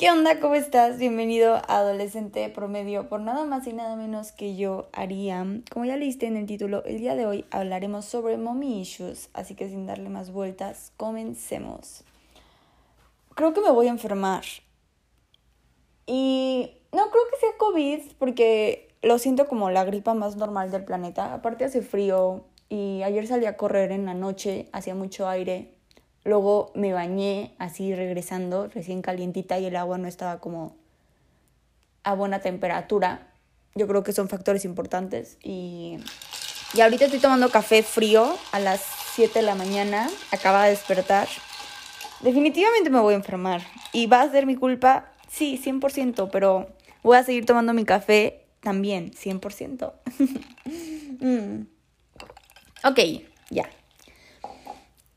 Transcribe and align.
¿Qué 0.00 0.10
onda? 0.10 0.40
¿Cómo 0.40 0.54
estás? 0.54 0.96
Bienvenido 0.96 1.56
a 1.56 1.76
Adolescente 1.76 2.48
Promedio. 2.48 3.10
Por 3.10 3.20
nada 3.20 3.44
más 3.44 3.66
y 3.66 3.74
nada 3.74 3.96
menos 3.96 4.32
que 4.32 4.56
yo 4.56 4.88
haría. 4.94 5.44
Como 5.70 5.84
ya 5.84 5.98
leíste 5.98 6.24
en 6.24 6.38
el 6.38 6.46
título, 6.46 6.82
el 6.84 7.00
día 7.00 7.14
de 7.16 7.26
hoy 7.26 7.44
hablaremos 7.50 8.06
sobre 8.06 8.38
mommy 8.38 8.80
issues. 8.80 9.28
Así 9.34 9.54
que 9.54 9.68
sin 9.68 9.84
darle 9.84 10.08
más 10.08 10.32
vueltas, 10.32 10.94
comencemos. 10.96 12.02
Creo 13.34 13.52
que 13.52 13.60
me 13.60 13.70
voy 13.70 13.88
a 13.88 13.90
enfermar. 13.90 14.44
Y 16.06 16.78
no 16.92 17.10
creo 17.10 17.22
que 17.30 17.38
sea 17.38 17.58
COVID 17.58 18.00
porque 18.18 18.88
lo 19.02 19.18
siento 19.18 19.48
como 19.48 19.68
la 19.68 19.84
gripa 19.84 20.14
más 20.14 20.34
normal 20.34 20.70
del 20.70 20.86
planeta. 20.86 21.34
Aparte 21.34 21.66
hace 21.66 21.82
frío 21.82 22.46
y 22.70 23.02
ayer 23.02 23.26
salí 23.26 23.44
a 23.44 23.58
correr 23.58 23.92
en 23.92 24.06
la 24.06 24.14
noche, 24.14 24.70
hacía 24.72 24.94
mucho 24.94 25.28
aire 25.28 25.74
Luego 26.24 26.70
me 26.74 26.92
bañé 26.92 27.54
así 27.58 27.94
regresando, 27.94 28.68
recién 28.68 29.02
calientita 29.02 29.58
y 29.58 29.66
el 29.66 29.76
agua 29.76 29.98
no 29.98 30.06
estaba 30.06 30.38
como 30.38 30.76
a 32.02 32.14
buena 32.14 32.40
temperatura. 32.40 33.28
Yo 33.74 33.86
creo 33.86 34.02
que 34.02 34.12
son 34.12 34.28
factores 34.28 34.64
importantes. 34.64 35.38
Y, 35.42 35.98
y 36.74 36.80
ahorita 36.80 37.06
estoy 37.06 37.20
tomando 37.20 37.50
café 37.50 37.82
frío 37.82 38.36
a 38.52 38.60
las 38.60 38.82
7 39.14 39.38
de 39.38 39.46
la 39.46 39.54
mañana. 39.54 40.10
Acaba 40.30 40.64
de 40.64 40.70
despertar. 40.70 41.28
Definitivamente 42.20 42.90
me 42.90 43.00
voy 43.00 43.14
a 43.14 43.16
enfermar. 43.16 43.62
¿Y 43.92 44.06
va 44.06 44.22
a 44.22 44.30
ser 44.30 44.44
mi 44.44 44.56
culpa? 44.56 45.06
Sí, 45.28 45.60
100%, 45.62 46.28
pero 46.30 46.68
voy 47.02 47.16
a 47.16 47.24
seguir 47.24 47.46
tomando 47.46 47.72
mi 47.72 47.84
café 47.84 48.44
también, 48.60 49.12
100%. 49.12 49.92
mm. 51.20 51.66
Ok, 52.84 52.98
ya. 53.50 53.68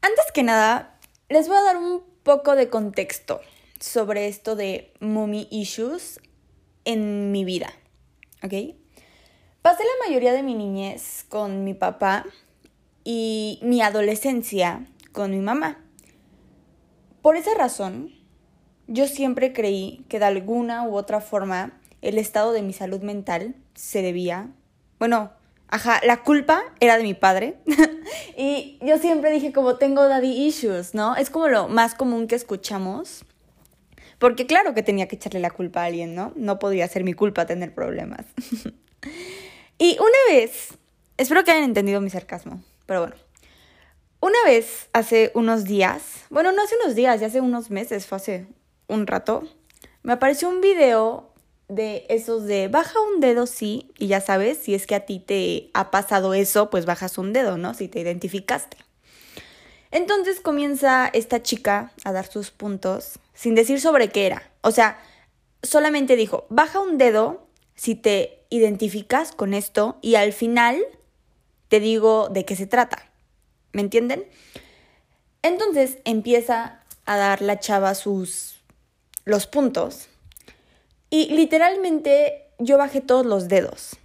Antes 0.02 0.32
que 0.34 0.44
nada, 0.44 0.93
les 1.30 1.48
voy 1.48 1.58
a 1.58 1.64
dar 1.64 1.78
un 1.78 2.04
poco 2.24 2.56
de 2.56 2.70
contexto 2.70 3.42
sobre 3.80 4.28
esto 4.28 4.56
de 4.56 4.94
mommy 5.00 5.48
issues 5.52 6.20
en 6.86 7.32
mi 7.32 7.46
vida, 7.46 7.74
¿ok? 8.44 8.76
Pasé 9.62 9.84
la 9.84 10.08
mayoría 10.08 10.34
de 10.34 10.44
mi 10.44 10.54
niñez 10.54 11.26
con 11.30 11.64
mi 11.64 11.74
papá 11.74 12.26
y 13.04 13.60
mi 13.62 13.82
adolescencia 13.82 14.86
con 15.12 15.32
mi 15.32 15.40
mamá. 15.40 15.84
Por 17.22 17.38
esa 17.38 17.54
razón, 17.54 18.12
yo 18.88 19.08
siempre 19.08 19.54
creí 19.54 20.06
que 20.10 20.20
de 20.20 20.26
alguna 20.26 20.88
u 20.88 20.96
otra 20.96 21.22
forma 21.22 21.80
el 22.02 22.18
estado 22.18 22.52
de 22.52 22.62
mi 22.62 22.74
salud 22.74 23.02
mental 23.02 23.56
se 23.74 24.02
debía, 24.02 24.52
bueno, 25.00 25.32
Ajá, 25.74 26.02
la 26.04 26.22
culpa 26.22 26.64
era 26.80 26.98
de 26.98 27.04
mi 27.04 27.16
padre. 27.16 27.56
y 28.38 28.78
yo 28.84 29.00
siempre 29.00 29.32
dije 29.32 29.52
como 29.52 29.78
tengo 29.78 30.08
daddy 30.08 30.46
issues, 30.46 30.94
¿no? 30.94 31.16
Es 31.16 31.32
como 31.32 31.48
lo 31.48 31.68
más 31.68 31.96
común 31.96 32.28
que 32.28 32.36
escuchamos. 32.36 33.26
Porque 34.20 34.46
claro 34.46 34.76
que 34.76 34.84
tenía 34.84 35.08
que 35.08 35.16
echarle 35.16 35.40
la 35.40 35.50
culpa 35.50 35.82
a 35.82 35.86
alguien, 35.86 36.14
¿no? 36.14 36.32
No 36.36 36.60
podía 36.60 36.88
ser 36.88 37.04
mi 37.04 37.14
culpa 37.14 37.48
tener 37.48 37.74
problemas. 37.74 38.24
y 39.80 39.98
una 39.98 40.38
vez, 40.38 40.78
espero 41.18 41.44
que 41.44 41.50
hayan 41.50 41.64
entendido 41.64 42.02
mi 42.02 42.12
sarcasmo, 42.12 42.62
pero 42.86 43.00
bueno. 43.00 43.16
Una 44.20 44.38
vez, 44.46 44.90
hace 44.94 45.32
unos 45.34 45.64
días, 45.64 46.26
bueno, 46.30 46.52
no 46.52 46.62
hace 46.62 46.76
unos 46.84 46.94
días, 46.94 47.20
ya 47.20 47.26
hace 47.26 47.42
unos 47.42 47.72
meses, 47.72 48.06
fue 48.06 48.18
hace 48.18 48.46
un 48.88 49.08
rato, 49.08 49.42
me 50.04 50.14
apareció 50.14 50.50
un 50.50 50.62
video 50.62 51.33
de 51.76 52.06
esos 52.10 52.46
de 52.46 52.68
baja 52.68 53.00
un 53.00 53.20
dedo 53.20 53.46
sí, 53.46 53.92
y 53.98 54.08
ya 54.08 54.22
sabes, 54.22 54.58
si 54.58 54.74
es 54.74 54.88
que 54.88 54.96
a 54.96 55.06
ti 55.06 55.20
te 55.20 55.70
ha 55.74 55.92
pasado 55.92 56.34
eso, 56.34 56.70
pues 56.70 56.86
bajas 56.86 57.18
un 57.18 57.34
dedo, 57.34 57.58
¿no? 57.58 57.74
Si 57.74 57.88
te 57.88 58.00
identificaste. 58.00 58.78
Entonces 59.92 60.40
comienza 60.40 61.08
esta 61.14 61.44
chica 61.44 61.92
a 62.04 62.12
dar 62.12 62.26
sus 62.26 62.50
puntos 62.50 63.20
sin 63.34 63.54
decir 63.54 63.80
sobre 63.80 64.10
qué 64.10 64.26
era. 64.26 64.52
O 64.62 64.72
sea, 64.72 65.00
solamente 65.62 66.16
dijo, 66.16 66.46
baja 66.50 66.80
un 66.80 66.98
dedo 66.98 67.48
si 67.76 67.96
te 67.96 68.40
identificas 68.50 69.32
con 69.32 69.54
esto 69.54 69.98
y 70.02 70.16
al 70.16 70.34
final 70.34 70.78
te 71.68 71.80
digo 71.80 72.30
de 72.30 72.46
qué 72.46 72.56
se 72.56 72.68
trata. 72.68 73.12
¿Me 73.72 73.82
entienden? 73.82 74.26
Entonces 75.42 75.98
empieza 76.06 76.80
a 77.06 77.18
dar 77.18 77.42
la 77.42 77.60
chava 77.60 77.96
sus 77.96 78.64
los 79.26 79.48
puntos 79.48 80.10
y 81.14 81.28
literalmente 81.28 82.48
yo 82.58 82.80
bajé 82.80 83.00
todos 83.00 83.24
los 83.24 83.48
dedos. 83.48 83.98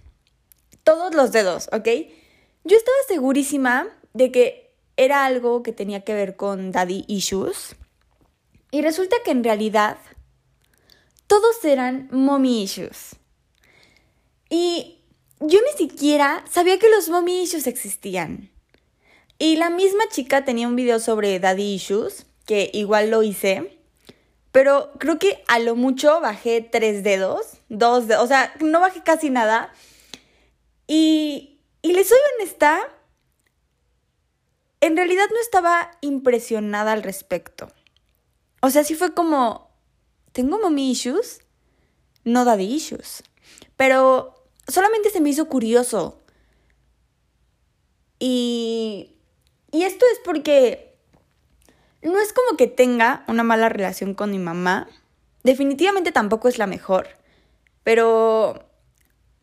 Todos 0.83 1.15
los 1.15 1.31
dedos, 1.31 1.67
¿ok? 1.71 1.87
Yo 2.63 2.77
estaba 2.77 2.97
segurísima 3.07 3.87
de 4.13 4.31
que 4.31 4.75
era 4.95 5.25
algo 5.25 5.63
que 5.63 5.71
tenía 5.71 6.01
que 6.01 6.13
ver 6.13 6.35
con 6.35 6.71
daddy 6.71 7.05
issues. 7.07 7.75
Y 8.69 8.83
resulta 8.83 9.15
que 9.25 9.31
en 9.31 9.43
realidad 9.43 9.97
todos 11.25 11.65
eran 11.65 12.09
mommy 12.11 12.61
issues. 12.61 13.15
Y 14.47 14.99
yo 15.39 15.57
ni 15.61 15.77
siquiera 15.79 16.45
sabía 16.47 16.77
que 16.77 16.91
los 16.91 17.09
mommy 17.09 17.41
issues 17.41 17.65
existían. 17.65 18.51
Y 19.39 19.55
la 19.55 19.71
misma 19.71 20.03
chica 20.11 20.45
tenía 20.45 20.67
un 20.67 20.75
video 20.75 20.99
sobre 20.99 21.39
daddy 21.39 21.73
issues, 21.73 22.27
que 22.45 22.69
igual 22.71 23.09
lo 23.09 23.23
hice. 23.23 23.78
Pero 24.51 24.91
creo 24.97 25.19
que 25.19 25.43
a 25.47 25.59
lo 25.59 25.75
mucho 25.75 26.19
bajé 26.21 26.61
tres 26.61 27.03
dedos, 27.03 27.57
dos 27.69 28.07
dedos, 28.07 28.23
o 28.23 28.27
sea, 28.27 28.53
no 28.61 28.79
bajé 28.79 29.03
casi 29.03 29.29
nada. 29.29 29.71
Y, 30.87 31.59
y 31.81 31.93
les 31.93 32.09
soy 32.09 32.17
honesta, 32.35 32.79
en 34.81 34.97
realidad 34.97 35.25
no 35.31 35.39
estaba 35.39 35.91
impresionada 36.01 36.93
al 36.93 37.03
respecto. 37.03 37.71
O 38.61 38.69
sea, 38.71 38.83
sí 38.83 38.95
fue 38.95 39.13
como, 39.13 39.71
¿tengo 40.31 40.59
mommy 40.59 40.91
issues? 40.91 41.41
No 42.23 42.43
daddy 42.43 42.65
issues. 42.65 43.23
Pero 43.77 44.33
solamente 44.67 45.09
se 45.09 45.21
me 45.21 45.29
hizo 45.29 45.47
curioso. 45.47 46.19
Y, 48.19 49.15
y 49.71 49.83
esto 49.83 50.05
es 50.11 50.19
porque 50.25 50.88
no 52.01 52.19
es 52.19 52.33
como 52.33 52.57
que 52.57 52.67
tenga 52.67 53.23
una 53.27 53.43
mala 53.43 53.69
relación 53.69 54.13
con 54.13 54.31
mi 54.31 54.39
mamá. 54.39 54.87
Definitivamente 55.43 56.11
tampoco 56.11 56.47
es 56.47 56.57
la 56.57 56.67
mejor. 56.67 57.07
Pero... 57.83 58.65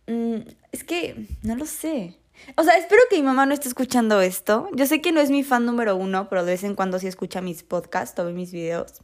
Mm, 0.07 0.39
es 0.73 0.85
que... 0.85 1.27
No 1.43 1.57
lo 1.57 1.67
sé. 1.67 2.19
O 2.57 2.65
sea, 2.65 2.77
espero 2.77 3.03
que 3.11 3.17
mi 3.17 3.23
mamá 3.23 3.47
no 3.47 3.55
esté 3.55 3.69
escuchando 3.69 4.21
esto. 4.21 4.69
Yo 4.75 4.87
sé 4.87 5.01
que 5.01 5.13
no 5.13 5.21
es 5.21 5.31
mi 5.31 5.43
fan 5.43 5.65
número 5.65 5.97
uno, 5.97 6.29
pero 6.29 6.45
de 6.45 6.53
vez 6.53 6.65
en 6.65 6.75
cuando 6.75 6.99
sí 6.99 7.07
escucha 7.07 7.41
mis 7.41 7.63
podcasts 7.63 8.19
o 8.19 8.25
mis 8.31 8.53
videos. 8.53 9.03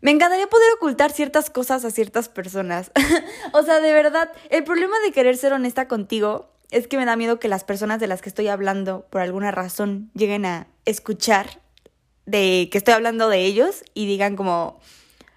Me 0.00 0.10
encantaría 0.10 0.48
poder 0.48 0.72
ocultar 0.74 1.12
ciertas 1.12 1.48
cosas 1.48 1.84
a 1.84 1.90
ciertas 1.90 2.28
personas. 2.28 2.90
o 3.52 3.62
sea, 3.62 3.80
de 3.80 3.92
verdad, 3.92 4.32
el 4.50 4.64
problema 4.64 4.98
de 5.04 5.12
querer 5.12 5.36
ser 5.36 5.52
honesta 5.52 5.86
contigo 5.86 6.50
es 6.70 6.88
que 6.88 6.96
me 6.96 7.04
da 7.04 7.16
miedo 7.16 7.38
que 7.38 7.48
las 7.48 7.64
personas 7.64 8.00
de 8.00 8.08
las 8.08 8.20
que 8.20 8.28
estoy 8.28 8.48
hablando, 8.48 9.06
por 9.10 9.20
alguna 9.20 9.50
razón, 9.50 10.10
lleguen 10.14 10.44
a 10.44 10.66
escuchar 10.86 11.61
de 12.26 12.68
que 12.70 12.78
estoy 12.78 12.94
hablando 12.94 13.28
de 13.28 13.44
ellos 13.44 13.84
y 13.94 14.06
digan 14.06 14.36
como, 14.36 14.80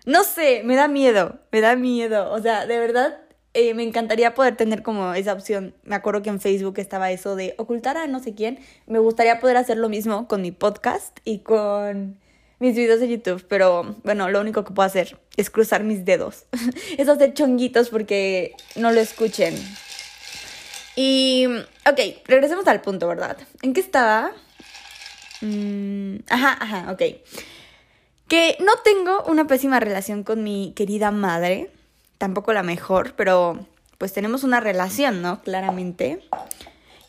no 0.05 0.23
sé, 0.23 0.61
me 0.63 0.75
da 0.75 0.87
miedo, 0.87 1.39
me 1.51 1.61
da 1.61 1.75
miedo. 1.75 2.31
O 2.31 2.41
sea, 2.41 2.65
de 2.65 2.77
verdad, 2.77 3.19
eh, 3.53 3.73
me 3.73 3.83
encantaría 3.83 4.33
poder 4.33 4.55
tener 4.57 4.83
como 4.83 5.13
esa 5.13 5.33
opción. 5.33 5.73
Me 5.83 5.95
acuerdo 5.95 6.21
que 6.21 6.29
en 6.29 6.39
Facebook 6.39 6.77
estaba 6.77 7.11
eso 7.11 7.35
de 7.35 7.55
ocultar 7.57 7.97
a 7.97 8.05
no 8.05 8.19
sé 8.19 8.35
quién. 8.35 8.59
Me 8.85 8.99
gustaría 8.99 9.39
poder 9.39 9.57
hacer 9.57 9.77
lo 9.77 9.89
mismo 9.89 10.27
con 10.27 10.41
mi 10.41 10.51
podcast 10.51 11.19
y 11.23 11.39
con 11.39 12.19
mis 12.59 12.75
videos 12.75 12.99
de 12.99 13.09
YouTube, 13.09 13.45
pero 13.47 13.95
bueno, 14.03 14.29
lo 14.29 14.39
único 14.39 14.63
que 14.63 14.73
puedo 14.73 14.87
hacer 14.87 15.19
es 15.37 15.49
cruzar 15.49 15.83
mis 15.83 16.05
dedos. 16.05 16.45
es 16.97 17.09
hacer 17.09 17.33
chonguitos 17.33 17.89
porque 17.89 18.53
no 18.75 18.91
lo 18.91 19.01
escuchen. 19.01 19.55
Y, 20.95 21.45
ok, 21.89 21.99
regresemos 22.25 22.67
al 22.67 22.81
punto, 22.81 23.07
¿verdad? 23.07 23.37
¿En 23.61 23.73
qué 23.73 23.81
estaba? 23.81 24.31
Mm, 25.41 26.17
ajá, 26.29 26.57
ajá, 26.59 26.91
ok. 26.91 27.01
Que 28.27 28.57
no 28.59 28.73
tengo 28.83 29.23
una 29.25 29.47
pésima 29.47 29.79
relación 29.79 30.23
con 30.23 30.43
mi 30.43 30.73
querida 30.75 31.11
madre, 31.11 31.71
tampoco 32.17 32.53
la 32.53 32.63
mejor, 32.63 33.13
pero 33.15 33.59
pues 33.97 34.13
tenemos 34.13 34.43
una 34.43 34.59
relación, 34.59 35.21
¿no? 35.21 35.41
Claramente. 35.41 36.21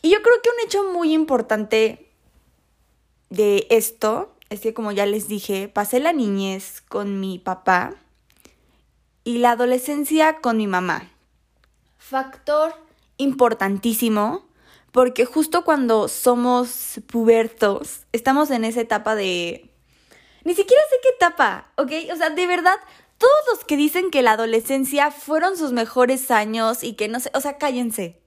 Y 0.01 0.11
yo 0.11 0.21
creo 0.21 0.35
que 0.41 0.49
un 0.49 0.65
hecho 0.65 0.93
muy 0.93 1.13
importante 1.13 2.09
de 3.29 3.67
esto 3.69 4.33
es 4.49 4.61
que, 4.61 4.73
como 4.73 4.91
ya 4.91 5.05
les 5.05 5.27
dije, 5.27 5.67
pasé 5.67 5.99
la 5.99 6.13
niñez 6.13 6.81
con 6.81 7.19
mi 7.19 7.39
papá 7.39 7.95
y 9.23 9.39
la 9.39 9.51
adolescencia 9.51 10.37
con 10.39 10.57
mi 10.57 10.67
mamá. 10.67 11.09
Factor 11.97 12.73
importantísimo 13.17 14.46
porque 14.91 15.25
justo 15.25 15.63
cuando 15.63 16.07
somos 16.07 17.01
pubertos, 17.07 18.07
estamos 18.11 18.51
en 18.51 18.63
esa 18.63 18.81
etapa 18.81 19.15
de... 19.15 19.71
Ni 20.43 20.55
siquiera 20.55 20.81
sé 20.89 20.95
qué 21.03 21.09
etapa, 21.09 21.71
¿ok? 21.75 21.91
O 22.13 22.15
sea, 22.15 22.29
de 22.29 22.47
verdad, 22.47 22.77
todos 23.17 23.33
los 23.51 23.65
que 23.65 23.75
dicen 23.75 24.11
que 24.11 24.21
la 24.21 24.31
adolescencia 24.31 25.11
fueron 25.11 25.57
sus 25.57 25.71
mejores 25.71 26.31
años 26.31 26.83
y 26.83 26.93
que 26.93 27.07
no 27.07 27.19
sé, 27.19 27.31
o 27.33 27.41
sea, 27.41 27.57
cállense. 27.57 28.21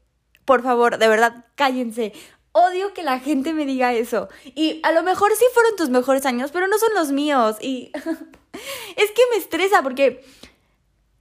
Por 0.45 0.63
favor, 0.63 0.99
de 0.99 1.09
verdad, 1.09 1.47
cállense. 1.55 2.13
Odio 2.53 2.93
que 2.93 3.05
la 3.05 3.21
gente 3.21 3.55
me 3.55 3.65
diga 3.65 3.93
eso. 3.95 4.29
Y 4.45 4.81
a 4.83 4.93
lo 4.93 5.03
mejor 5.03 5.31
sí 5.37 5.45
fueron 5.55 5.77
tus 5.77 5.89
mejores 5.89 6.27
años, 6.27 6.51
pero 6.51 6.67
no 6.67 6.79
son 6.79 6.93
los 6.95 7.13
míos. 7.13 7.57
Y 7.61 7.93
es 8.97 9.11
que 9.13 9.23
me 9.31 9.37
estresa 9.37 9.83
porque 9.83 10.25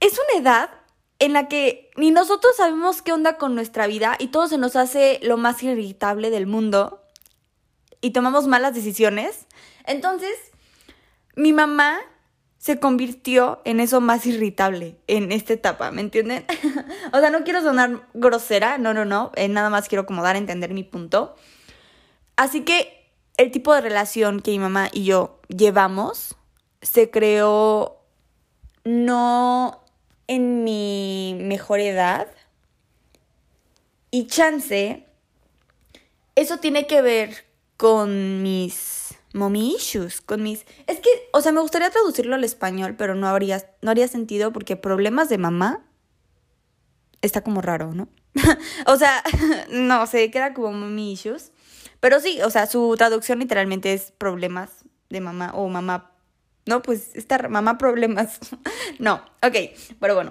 es 0.00 0.12
una 0.12 0.42
edad 0.42 0.79
en 1.20 1.34
la 1.34 1.48
que 1.48 1.90
ni 1.96 2.10
nosotros 2.10 2.56
sabemos 2.56 3.02
qué 3.02 3.12
onda 3.12 3.36
con 3.36 3.54
nuestra 3.54 3.86
vida 3.86 4.16
y 4.18 4.28
todo 4.28 4.48
se 4.48 4.58
nos 4.58 4.74
hace 4.74 5.20
lo 5.22 5.36
más 5.36 5.62
irritable 5.62 6.30
del 6.30 6.46
mundo 6.46 7.04
y 8.00 8.10
tomamos 8.10 8.46
malas 8.46 8.74
decisiones. 8.74 9.46
Entonces, 9.84 10.34
mi 11.36 11.52
mamá 11.52 11.98
se 12.56 12.80
convirtió 12.80 13.60
en 13.64 13.80
eso 13.80 14.00
más 14.00 14.26
irritable 14.26 14.98
en 15.06 15.30
esta 15.30 15.52
etapa, 15.52 15.90
¿me 15.90 16.00
entienden? 16.00 16.44
o 17.12 17.20
sea, 17.20 17.30
no 17.30 17.44
quiero 17.44 17.62
sonar 17.62 18.06
grosera, 18.14 18.78
no, 18.78 18.92
no, 18.94 19.04
no, 19.04 19.30
eh, 19.36 19.48
nada 19.48 19.70
más 19.70 19.88
quiero 19.88 20.06
como 20.06 20.22
dar 20.22 20.36
a 20.36 20.38
entender 20.38 20.72
mi 20.72 20.84
punto. 20.84 21.36
Así 22.36 22.62
que 22.62 23.12
el 23.36 23.50
tipo 23.50 23.74
de 23.74 23.82
relación 23.82 24.40
que 24.40 24.50
mi 24.52 24.58
mamá 24.58 24.88
y 24.92 25.04
yo 25.04 25.40
llevamos 25.48 26.36
se 26.80 27.10
creó 27.10 27.98
no 28.84 29.79
en 30.30 30.62
mi 30.62 31.36
mejor 31.40 31.80
edad. 31.80 32.28
Y 34.12 34.28
chance, 34.28 35.04
eso 36.36 36.58
tiene 36.58 36.86
que 36.86 37.02
ver 37.02 37.46
con 37.76 38.40
mis 38.40 39.16
mommy 39.32 39.74
issues, 39.74 40.20
con 40.20 40.44
mis... 40.44 40.66
Es 40.86 41.00
que, 41.00 41.10
o 41.32 41.40
sea, 41.40 41.50
me 41.50 41.60
gustaría 41.60 41.90
traducirlo 41.90 42.36
al 42.36 42.44
español, 42.44 42.94
pero 42.96 43.16
no, 43.16 43.26
habría, 43.26 43.74
no 43.82 43.90
haría 43.90 44.06
sentido 44.06 44.52
porque 44.52 44.76
problemas 44.76 45.28
de 45.28 45.38
mamá 45.38 45.84
está 47.22 47.42
como 47.42 47.60
raro, 47.60 47.92
¿no? 47.92 48.06
o 48.86 48.96
sea, 48.96 49.24
no, 49.68 50.06
se 50.06 50.30
queda 50.30 50.54
como 50.54 50.72
mommy 50.72 51.10
issues. 51.10 51.50
Pero 51.98 52.20
sí, 52.20 52.40
o 52.42 52.50
sea, 52.50 52.68
su 52.68 52.94
traducción 52.96 53.40
literalmente 53.40 53.94
es 53.94 54.12
problemas 54.12 54.84
de 55.08 55.20
mamá 55.20 55.50
o 55.56 55.68
mamá 55.68 56.09
no, 56.70 56.82
pues 56.82 57.10
esta 57.14 57.36
mamá 57.48 57.78
problemas. 57.78 58.38
no, 59.00 59.16
ok, 59.42 59.56
pero 59.98 60.14
bueno. 60.14 60.30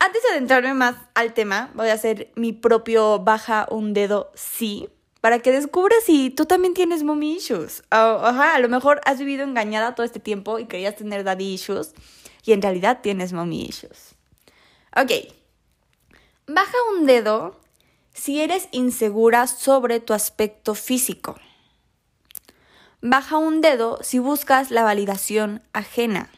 Antes 0.00 0.22
de 0.24 0.30
adentrarme 0.30 0.74
más 0.74 0.96
al 1.14 1.32
tema, 1.32 1.70
voy 1.74 1.88
a 1.88 1.94
hacer 1.94 2.30
mi 2.34 2.52
propio 2.52 3.20
baja 3.20 3.66
un 3.70 3.94
dedo 3.94 4.30
sí 4.34 4.88
para 5.20 5.38
que 5.38 5.52
descubras 5.52 6.02
si 6.04 6.30
tú 6.30 6.44
también 6.44 6.74
tienes 6.74 7.04
mommy 7.04 7.36
issues. 7.36 7.84
ajá, 7.90 8.54
a 8.54 8.58
lo 8.58 8.68
mejor 8.68 9.00
has 9.06 9.18
vivido 9.18 9.44
engañada 9.44 9.94
todo 9.94 10.04
este 10.04 10.20
tiempo 10.20 10.58
y 10.58 10.66
querías 10.66 10.96
tener 10.96 11.22
daddy 11.22 11.54
issues 11.54 11.94
y 12.44 12.52
en 12.52 12.62
realidad 12.62 12.98
tienes 13.00 13.32
mommy 13.32 13.64
issues. 13.64 14.16
Ok, 14.94 15.12
baja 16.48 16.76
un 16.96 17.06
dedo 17.06 17.60
si 18.12 18.40
eres 18.40 18.68
insegura 18.72 19.46
sobre 19.46 20.00
tu 20.00 20.12
aspecto 20.14 20.74
físico. 20.74 21.36
Baja 23.08 23.38
un 23.38 23.60
dedo 23.60 24.00
si 24.02 24.18
buscas 24.18 24.72
la 24.72 24.82
validación 24.82 25.62
ajena. 25.72 26.28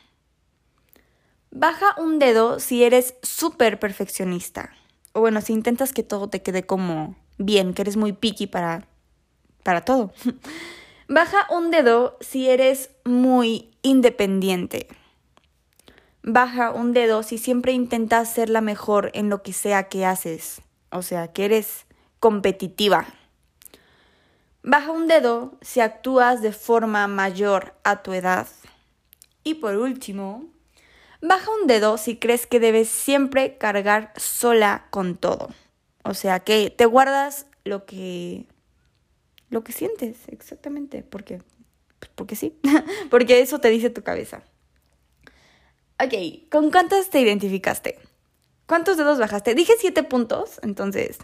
Baja 1.50 1.94
un 1.96 2.18
dedo 2.18 2.60
si 2.60 2.84
eres 2.84 3.14
súper 3.22 3.78
perfeccionista. 3.78 4.74
O 5.14 5.20
bueno, 5.20 5.40
si 5.40 5.54
intentas 5.54 5.94
que 5.94 6.02
todo 6.02 6.28
te 6.28 6.42
quede 6.42 6.66
como 6.66 7.16
bien, 7.38 7.72
que 7.72 7.80
eres 7.80 7.96
muy 7.96 8.12
picky 8.12 8.48
para, 8.48 8.86
para 9.62 9.80
todo. 9.86 10.12
Baja 11.08 11.46
un 11.48 11.70
dedo 11.70 12.18
si 12.20 12.50
eres 12.50 12.90
muy 13.02 13.70
independiente. 13.80 14.88
Baja 16.22 16.70
un 16.70 16.92
dedo 16.92 17.22
si 17.22 17.38
siempre 17.38 17.72
intentas 17.72 18.30
ser 18.30 18.50
la 18.50 18.60
mejor 18.60 19.10
en 19.14 19.30
lo 19.30 19.42
que 19.42 19.54
sea 19.54 19.88
que 19.88 20.04
haces. 20.04 20.60
O 20.90 21.00
sea, 21.00 21.32
que 21.32 21.46
eres 21.46 21.86
competitiva. 22.20 23.06
Baja 24.70 24.90
un 24.90 25.06
dedo 25.06 25.56
si 25.62 25.80
actúas 25.80 26.42
de 26.42 26.52
forma 26.52 27.08
mayor 27.08 27.72
a 27.84 28.02
tu 28.02 28.12
edad. 28.12 28.46
Y 29.42 29.54
por 29.54 29.76
último, 29.76 30.44
baja 31.22 31.50
un 31.58 31.66
dedo 31.66 31.96
si 31.96 32.18
crees 32.18 32.46
que 32.46 32.60
debes 32.60 32.90
siempre 32.90 33.56
cargar 33.56 34.12
sola 34.18 34.86
con 34.90 35.16
todo. 35.16 35.48
O 36.04 36.12
sea, 36.12 36.40
que 36.40 36.68
te 36.68 36.84
guardas 36.84 37.46
lo 37.64 37.86
que 37.86 38.44
lo 39.48 39.64
que 39.64 39.72
sientes, 39.72 40.18
exactamente, 40.26 41.02
porque 41.02 41.40
pues, 41.98 42.12
porque 42.14 42.36
sí, 42.36 42.60
porque 43.10 43.40
eso 43.40 43.60
te 43.60 43.70
dice 43.70 43.88
tu 43.88 44.02
cabeza. 44.02 44.42
Ok, 45.98 46.50
¿con 46.50 46.70
cuántos 46.70 47.08
te 47.08 47.20
identificaste? 47.20 47.98
¿Cuántos 48.66 48.98
dedos 48.98 49.18
bajaste? 49.18 49.54
Dije 49.54 49.72
siete 49.78 50.02
puntos, 50.02 50.60
entonces 50.62 51.16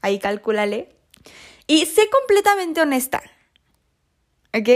ahí 0.00 0.20
calcúlale. 0.20 0.93
Y 1.66 1.86
sé 1.86 2.08
completamente 2.10 2.80
honesta. 2.80 3.22
¿Ok? 4.52 4.68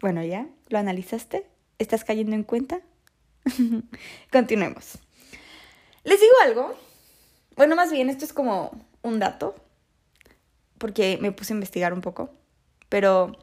Bueno, 0.00 0.24
ya, 0.24 0.48
¿lo 0.68 0.78
analizaste? 0.78 1.46
¿Estás 1.78 2.04
cayendo 2.04 2.34
en 2.34 2.42
cuenta? 2.42 2.80
Continuemos. 4.32 4.98
Les 6.04 6.20
digo 6.20 6.32
algo. 6.42 6.74
Bueno, 7.56 7.76
más 7.76 7.92
bien, 7.92 8.08
esto 8.08 8.24
es 8.24 8.32
como 8.32 8.70
un 9.02 9.18
dato, 9.18 9.54
porque 10.78 11.18
me 11.20 11.32
puse 11.32 11.52
a 11.52 11.56
investigar 11.56 11.92
un 11.92 12.00
poco. 12.00 12.30
Pero 12.88 13.36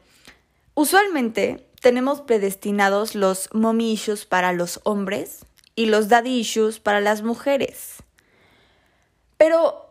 usualmente 0.74 1.68
tenemos 1.80 2.20
predestinados 2.20 3.14
los 3.14 3.48
mommy 3.52 3.92
issues 3.92 4.26
para 4.26 4.52
los 4.52 4.80
hombres 4.82 5.46
y 5.76 5.86
los 5.86 6.08
daddy 6.08 6.40
issues 6.40 6.80
para 6.80 7.00
las 7.00 7.22
mujeres. 7.22 8.02
Pero 9.36 9.87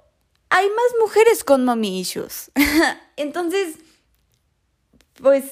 hay 0.49 0.67
más 0.69 0.95
mujeres 0.99 1.43
con 1.43 1.65
mommy 1.65 1.99
issues. 1.99 2.51
Entonces, 3.17 3.75
pues, 5.21 5.43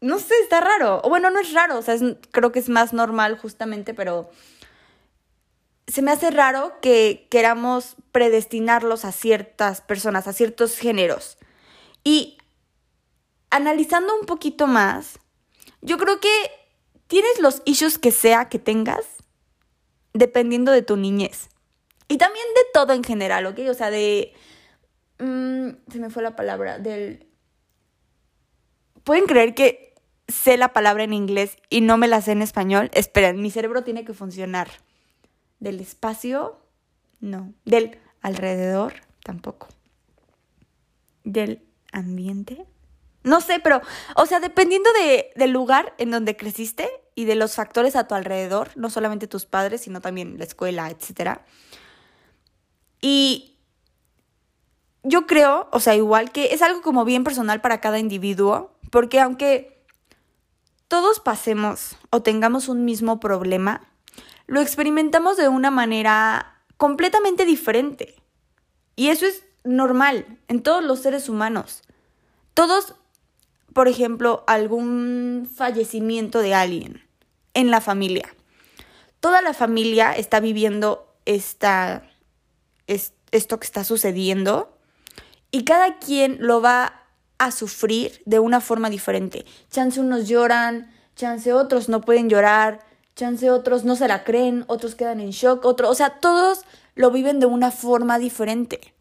no 0.00 0.18
sé, 0.18 0.34
está 0.42 0.60
raro. 0.60 1.00
O 1.04 1.08
bueno, 1.08 1.30
no 1.30 1.40
es 1.40 1.52
raro, 1.52 1.78
o 1.78 1.82
sea, 1.82 1.96
creo 2.30 2.52
que 2.52 2.58
es 2.58 2.68
más 2.68 2.92
normal 2.92 3.38
justamente, 3.38 3.94
pero 3.94 4.30
se 5.86 6.02
me 6.02 6.10
hace 6.10 6.30
raro 6.30 6.74
que 6.80 7.28
queramos 7.30 7.96
predestinarlos 8.12 9.04
a 9.04 9.12
ciertas 9.12 9.80
personas, 9.80 10.26
a 10.26 10.32
ciertos 10.32 10.76
géneros. 10.76 11.38
Y 12.04 12.38
analizando 13.50 14.18
un 14.18 14.26
poquito 14.26 14.66
más, 14.66 15.18
yo 15.80 15.98
creo 15.98 16.20
que 16.20 16.28
tienes 17.06 17.38
los 17.40 17.62
issues 17.64 17.98
que 17.98 18.10
sea 18.10 18.48
que 18.48 18.58
tengas, 18.58 19.04
dependiendo 20.12 20.72
de 20.72 20.82
tu 20.82 20.96
niñez. 20.96 21.48
Y 22.08 22.18
también 22.18 22.44
de 22.54 22.62
todo 22.72 22.92
en 22.92 23.02
general, 23.02 23.46
¿ok? 23.46 23.60
O 23.70 23.74
sea, 23.74 23.90
de... 23.90 24.32
Mm, 25.18 25.70
se 25.90 25.98
me 25.98 26.10
fue 26.10 26.22
la 26.22 26.36
palabra, 26.36 26.78
del... 26.78 27.26
¿Pueden 29.02 29.26
creer 29.26 29.54
que 29.54 29.94
sé 30.28 30.56
la 30.56 30.72
palabra 30.72 31.04
en 31.04 31.12
inglés 31.12 31.56
y 31.70 31.80
no 31.80 31.96
me 31.96 32.08
la 32.08 32.20
sé 32.20 32.32
en 32.32 32.42
español? 32.42 32.90
Esperen, 32.92 33.40
mi 33.40 33.50
cerebro 33.50 33.84
tiene 33.84 34.04
que 34.04 34.14
funcionar. 34.14 34.68
¿Del 35.60 35.80
espacio? 35.80 36.60
No. 37.20 37.52
¿Del 37.64 37.98
alrededor? 38.20 38.94
Tampoco. 39.22 39.68
¿Del 41.24 41.62
ambiente? 41.92 42.66
No 43.22 43.40
sé, 43.40 43.58
pero, 43.58 43.80
o 44.16 44.26
sea, 44.26 44.38
dependiendo 44.38 44.90
de, 45.00 45.30
del 45.34 45.50
lugar 45.50 45.94
en 45.98 46.10
donde 46.10 46.36
creciste 46.36 46.88
y 47.14 47.24
de 47.24 47.34
los 47.34 47.54
factores 47.54 47.96
a 47.96 48.06
tu 48.06 48.14
alrededor, 48.14 48.70
no 48.76 48.90
solamente 48.90 49.26
tus 49.26 49.46
padres, 49.46 49.80
sino 49.80 50.00
también 50.00 50.38
la 50.38 50.44
escuela, 50.44 50.90
etcétera 50.90 51.44
y 53.00 53.56
yo 55.02 55.26
creo, 55.26 55.68
o 55.72 55.80
sea, 55.80 55.94
igual 55.94 56.32
que 56.32 56.52
es 56.52 56.62
algo 56.62 56.82
como 56.82 57.04
bien 57.04 57.24
personal 57.24 57.60
para 57.60 57.80
cada 57.80 57.98
individuo, 57.98 58.72
porque 58.90 59.20
aunque 59.20 59.84
todos 60.88 61.20
pasemos 61.20 61.96
o 62.10 62.22
tengamos 62.22 62.68
un 62.68 62.84
mismo 62.84 63.20
problema, 63.20 63.82
lo 64.46 64.60
experimentamos 64.60 65.36
de 65.36 65.48
una 65.48 65.70
manera 65.70 66.60
completamente 66.76 67.44
diferente. 67.44 68.16
Y 68.94 69.08
eso 69.08 69.26
es 69.26 69.44
normal 69.64 70.38
en 70.48 70.62
todos 70.62 70.82
los 70.82 71.00
seres 71.00 71.28
humanos. 71.28 71.82
Todos, 72.54 72.94
por 73.72 73.88
ejemplo, 73.88 74.44
algún 74.46 75.48
fallecimiento 75.54 76.40
de 76.40 76.54
alguien 76.54 77.04
en 77.54 77.70
la 77.70 77.80
familia. 77.80 78.34
Toda 79.20 79.42
la 79.42 79.54
familia 79.54 80.12
está 80.12 80.40
viviendo 80.40 81.14
esta 81.24 82.08
es 82.86 83.12
esto 83.30 83.58
que 83.58 83.66
está 83.66 83.84
sucediendo 83.84 84.76
y 85.50 85.64
cada 85.64 85.98
quien 85.98 86.38
lo 86.40 86.60
va 86.60 87.02
a 87.38 87.50
sufrir 87.50 88.22
de 88.24 88.38
una 88.38 88.60
forma 88.60 88.90
diferente. 88.90 89.44
Chance 89.70 90.00
unos 90.00 90.28
lloran, 90.28 90.90
chance 91.14 91.52
otros 91.52 91.88
no 91.88 92.00
pueden 92.00 92.28
llorar, 92.28 92.80
chance 93.14 93.50
otros 93.50 93.84
no 93.84 93.96
se 93.96 94.08
la 94.08 94.24
creen, 94.24 94.64
otros 94.68 94.94
quedan 94.94 95.20
en 95.20 95.30
shock, 95.30 95.64
otros, 95.64 95.90
o 95.90 95.94
sea, 95.94 96.20
todos 96.20 96.64
lo 96.94 97.10
viven 97.10 97.40
de 97.40 97.46
una 97.46 97.70
forma 97.70 98.18
diferente. 98.18 98.94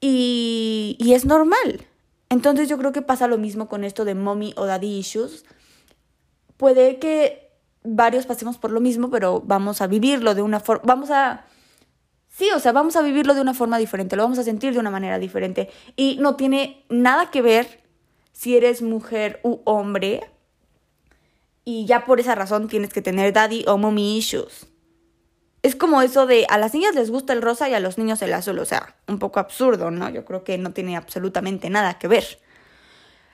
Y, 0.00 0.96
y 1.00 1.14
es 1.14 1.24
normal. 1.24 1.86
Entonces 2.30 2.68
yo 2.68 2.78
creo 2.78 2.92
que 2.92 3.02
pasa 3.02 3.26
lo 3.26 3.38
mismo 3.38 3.68
con 3.68 3.84
esto 3.84 4.04
de 4.04 4.14
mommy 4.14 4.54
o 4.56 4.66
daddy 4.66 4.98
issues. 4.98 5.44
Puede 6.56 6.98
que 6.98 7.47
varios 7.94 8.26
pasemos 8.26 8.58
por 8.58 8.70
lo 8.70 8.80
mismo, 8.80 9.10
pero 9.10 9.42
vamos 9.44 9.80
a 9.80 9.86
vivirlo 9.86 10.34
de 10.34 10.42
una 10.42 10.60
forma, 10.60 10.82
vamos 10.84 11.10
a... 11.10 11.44
Sí, 12.28 12.48
o 12.54 12.60
sea, 12.60 12.72
vamos 12.72 12.94
a 12.96 13.02
vivirlo 13.02 13.34
de 13.34 13.40
una 13.40 13.54
forma 13.54 13.78
diferente, 13.78 14.14
lo 14.14 14.22
vamos 14.22 14.38
a 14.38 14.44
sentir 14.44 14.72
de 14.72 14.78
una 14.78 14.90
manera 14.90 15.18
diferente. 15.18 15.70
Y 15.96 16.18
no 16.20 16.36
tiene 16.36 16.84
nada 16.88 17.30
que 17.30 17.42
ver 17.42 17.82
si 18.32 18.56
eres 18.56 18.82
mujer 18.82 19.40
u 19.42 19.60
hombre. 19.64 20.20
y 21.64 21.84
ya 21.84 22.04
por 22.06 22.18
esa 22.18 22.34
razón 22.34 22.68
tienes 22.68 22.92
que 22.92 23.02
tener 23.02 23.32
daddy 23.32 23.64
o 23.66 23.76
mommy 23.76 24.16
issues. 24.16 24.66
Es 25.62 25.76
como 25.76 26.00
eso 26.02 26.26
de 26.26 26.46
a 26.48 26.56
las 26.56 26.72
niñas 26.72 26.94
les 26.94 27.10
gusta 27.10 27.32
el 27.32 27.42
rosa 27.42 27.68
y 27.68 27.74
a 27.74 27.80
los 27.80 27.98
niños 27.98 28.22
el 28.22 28.32
azul, 28.32 28.58
o 28.58 28.64
sea, 28.64 28.96
un 29.06 29.18
poco 29.18 29.40
absurdo, 29.40 29.90
¿no? 29.90 30.08
Yo 30.08 30.24
creo 30.24 30.44
que 30.44 30.56
no 30.56 30.72
tiene 30.72 30.96
absolutamente 30.96 31.68
nada 31.68 31.98
que 31.98 32.08
ver. 32.08 32.40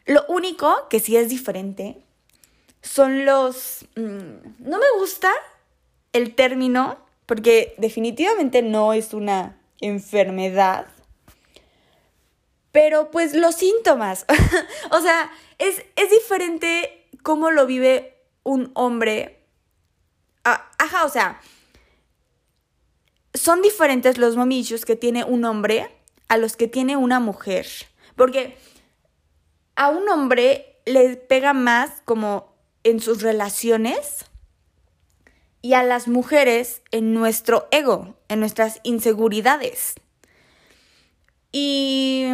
Lo 0.07 0.25
único 0.29 0.89
que 0.91 1.01
sí 1.01 1.17
es 1.17 1.29
diferente 1.29 2.04
son 2.85 3.25
los... 3.25 3.87
Mm, 3.97 4.61
no 4.61 4.79
me 4.79 4.87
gusta 4.99 5.33
el 6.13 6.35
término 6.37 6.99
porque 7.27 7.75
definitivamente 7.79 8.63
no 8.63 8.93
es 8.93 9.15
una 9.15 9.59
enfermedad, 9.81 10.87
pero 12.71 13.11
pues 13.11 13.35
los 13.35 13.55
síntomas, 13.55 14.27
o 14.91 15.01
sea, 15.01 15.33
es, 15.59 15.83
es 15.97 16.11
diferente 16.11 17.09
cómo 17.23 17.51
lo 17.51 17.67
vive 17.67 18.19
un 18.43 18.71
hombre. 18.75 19.41
Ah, 20.45 20.71
ajá, 20.79 21.05
o 21.05 21.09
sea, 21.09 21.41
son 23.33 23.63
diferentes 23.63 24.19
los 24.19 24.37
momillos 24.37 24.85
que 24.85 24.97
tiene 24.97 25.25
un 25.25 25.45
hombre 25.45 25.91
a 26.29 26.37
los 26.37 26.57
que 26.57 26.69
tiene 26.69 26.97
una 26.97 27.19
mujer. 27.19 27.67
Porque 28.17 28.57
a 29.77 29.89
un 29.89 30.09
hombre 30.09 30.81
le 30.85 31.17
pega 31.17 31.53
más 31.53 32.03
como 32.05 32.54
en 32.85 33.01
sus 33.01 33.23
relaciones 33.23 34.27
y 35.63 35.73
a 35.73 35.83
las 35.83 36.09
mujeres 36.09 36.83
en 36.91 37.15
nuestro 37.15 37.67
ego, 37.71 38.15
en 38.29 38.39
nuestras 38.39 38.81
inseguridades. 38.83 39.95
Y, 41.51 42.27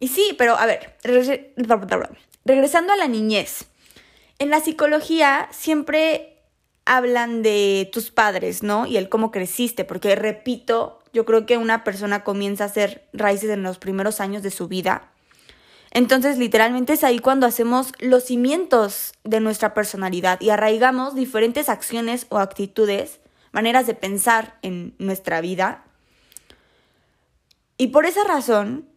y 0.00 0.08
sí, 0.08 0.34
pero 0.36 0.56
a 0.56 0.66
ver, 0.66 0.96
regresando 2.44 2.92
a 2.92 2.96
la 2.96 3.08
niñez. 3.08 3.66
En 4.40 4.50
la 4.50 4.60
psicología 4.60 5.48
siempre 5.52 6.42
hablan 6.84 7.42
de 7.42 7.88
tus 7.92 8.10
padres, 8.10 8.62
¿no? 8.62 8.86
Y 8.86 8.96
el 8.96 9.08
cómo 9.08 9.30
creciste, 9.30 9.84
porque 9.84 10.16
repito, 10.16 11.00
yo 11.12 11.24
creo 11.24 11.46
que 11.46 11.58
una 11.58 11.84
persona 11.84 12.24
comienza 12.24 12.64
a 12.64 12.68
hacer 12.68 13.08
raíces 13.12 13.50
en 13.50 13.62
los 13.62 13.78
primeros 13.78 14.20
años 14.20 14.42
de 14.42 14.50
su 14.50 14.66
vida 14.68 15.12
entonces, 15.90 16.38
literalmente 16.38 16.92
es 16.92 17.04
ahí 17.04 17.18
cuando 17.18 17.46
hacemos 17.46 17.92
los 17.98 18.24
cimientos 18.24 19.12
de 19.24 19.40
nuestra 19.40 19.74
personalidad 19.74 20.40
y 20.40 20.50
arraigamos 20.50 21.14
diferentes 21.14 21.68
acciones 21.68 22.26
o 22.28 22.38
actitudes, 22.38 23.20
maneras 23.52 23.86
de 23.86 23.94
pensar 23.94 24.58
en 24.62 24.94
nuestra 24.98 25.40
vida. 25.40 25.84
Y 27.78 27.88
por 27.88 28.06
esa 28.06 28.24
razón, 28.24 28.88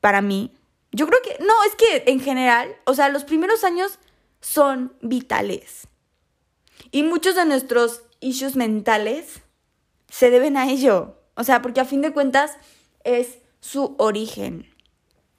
para 0.00 0.22
mí, 0.22 0.52
yo 0.92 1.06
creo 1.06 1.20
que, 1.22 1.42
no, 1.44 1.52
es 1.66 1.74
que 1.74 2.10
en 2.10 2.20
general, 2.20 2.74
o 2.84 2.94
sea, 2.94 3.08
los 3.08 3.24
primeros 3.24 3.64
años 3.64 3.98
son 4.40 4.94
vitales. 5.00 5.88
Y 6.90 7.02
muchos 7.02 7.34
de 7.34 7.44
nuestros 7.44 8.02
issues 8.20 8.56
mentales 8.56 9.40
se 10.08 10.30
deben 10.30 10.56
a 10.56 10.70
ello. 10.70 11.18
O 11.34 11.44
sea, 11.44 11.60
porque 11.60 11.80
a 11.80 11.84
fin 11.84 12.00
de 12.02 12.12
cuentas 12.12 12.52
es 13.02 13.38
su 13.60 13.96
origen. 13.98 14.73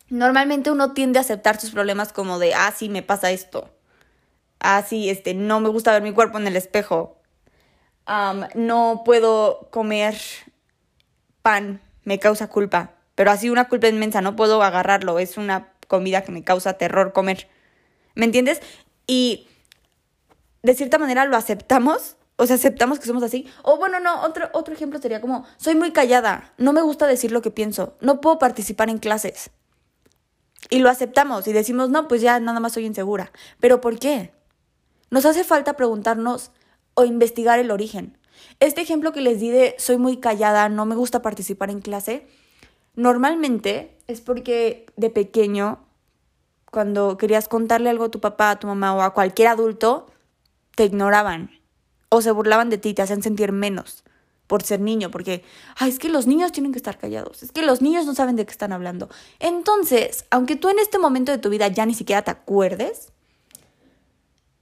Normalmente 0.10 0.72
uno 0.72 0.94
tiende 0.94 1.20
a 1.20 1.22
aceptar 1.22 1.60
sus 1.60 1.72
problemas 1.72 2.14
como 2.14 2.38
de, 2.38 2.54
ah, 2.54 2.72
sí, 2.76 2.90
me 2.90 3.02
pasa 3.02 3.32
esto. 3.32 3.70
Ah, 4.60 4.84
sí, 4.88 5.10
este, 5.10 5.34
no 5.34 5.60
me 5.60 5.70
gusta 5.70 5.92
ver 5.92 6.02
mi 6.02 6.14
cuerpo 6.14 6.38
en 6.38 6.48
el 6.48 6.56
espejo. 6.56 7.18
no 8.56 9.02
puedo 9.06 9.70
comer 9.72 10.16
pan, 11.42 11.82
me 12.04 12.20
causa 12.20 12.48
culpa. 12.48 12.94
Pero 13.16 13.32
así 13.32 13.50
una 13.50 13.70
culpa 13.70 13.88
inmensa, 13.88 14.22
no 14.22 14.36
puedo 14.36 14.62
agarrarlo, 14.62 15.20
es 15.20 15.38
una 15.38 15.74
comida 15.88 16.24
que 16.24 16.32
me 16.32 16.44
causa 16.44 16.74
terror 16.74 17.14
comer. 17.14 17.48
¿Me 18.14 18.26
entiendes? 18.26 18.62
Y 19.08 19.48
de 20.64 20.74
cierta 20.74 20.98
manera 20.98 21.26
lo 21.26 21.38
aceptamos, 21.38 22.18
o 22.38 22.46
sea, 22.46 22.58
aceptamos 22.58 23.00
que 23.00 23.06
somos 23.06 23.24
así. 23.24 23.48
O 23.64 23.78
bueno, 23.78 24.00
no, 24.00 24.22
otro, 24.24 24.50
otro 24.54 24.74
ejemplo 24.74 25.00
sería 25.00 25.22
como, 25.22 25.46
soy 25.58 25.76
muy 25.76 25.92
callada, 25.92 26.54
no 26.58 26.74
me 26.74 26.82
gusta 26.82 27.08
decir 27.08 27.32
lo 27.32 27.42
que 27.42 27.52
pienso, 27.52 27.96
no 28.02 28.22
puedo 28.22 28.40
participar 28.40 28.90
en 28.90 28.98
clases. 28.98 29.52
Y 30.70 30.80
lo 30.80 30.90
aceptamos 30.90 31.48
y 31.48 31.54
decimos, 31.54 31.90
no, 31.90 32.08
pues 32.08 32.22
ya 32.22 32.40
nada 32.40 32.60
más 32.60 32.74
soy 32.74 32.86
insegura. 32.86 33.32
¿Pero 33.60 33.82
por 33.82 34.00
qué? 34.00 34.32
Nos 35.10 35.26
hace 35.26 35.44
falta 35.44 35.74
preguntarnos 35.78 36.52
o 36.94 37.06
investigar 37.06 37.60
el 37.60 37.72
origen. 37.72 38.18
Este 38.60 38.82
ejemplo 38.82 39.12
que 39.12 39.22
les 39.22 39.40
di 39.40 39.50
de 39.50 39.76
soy 39.78 39.98
muy 39.98 40.18
callada, 40.18 40.70
no 40.70 40.86
me 40.86 40.96
gusta 40.96 41.22
participar 41.22 41.70
en 41.70 41.82
clase, 41.82 42.28
normalmente 42.96 43.98
es 44.08 44.22
porque 44.22 44.86
de 44.96 45.10
pequeño, 45.10 45.80
cuando 46.72 47.18
querías 47.18 47.48
contarle 47.48 47.90
algo 47.90 48.06
a 48.06 48.12
tu 48.12 48.20
papá, 48.20 48.52
a 48.52 48.60
tu 48.60 48.68
mamá 48.68 48.96
o 48.96 49.02
a 49.02 49.14
cualquier 49.14 49.50
adulto, 49.50 50.08
te 50.76 50.86
ignoraban 50.86 51.52
o 52.10 52.22
se 52.22 52.32
burlaban 52.32 52.70
de 52.70 52.78
ti, 52.78 52.94
te 52.94 53.02
hacen 53.02 53.22
sentir 53.22 53.52
menos 53.52 54.05
por 54.48 54.64
ser 54.64 54.80
niño, 54.80 55.12
porque, 55.12 55.44
ay, 55.78 55.90
es 55.90 56.00
que 56.00 56.10
los 56.10 56.28
niños 56.28 56.52
tienen 56.52 56.72
que 56.72 56.78
estar 56.78 56.98
callados, 56.98 57.44
es 57.44 57.52
que 57.52 57.64
los 57.64 57.82
niños 57.82 58.06
no 58.06 58.14
saben 58.14 58.36
de 58.36 58.46
qué 58.46 58.52
están 58.52 58.74
hablando. 58.74 59.10
Entonces, 59.40 60.26
aunque 60.30 60.56
tú 60.56 60.70
en 60.70 60.80
este 60.80 61.00
momento 61.00 61.32
de 61.32 61.38
tu 61.38 61.50
vida 61.50 61.68
ya 61.68 61.86
ni 61.86 61.94
siquiera 61.94 62.22
te 62.22 62.32
acuerdes, 62.32 63.12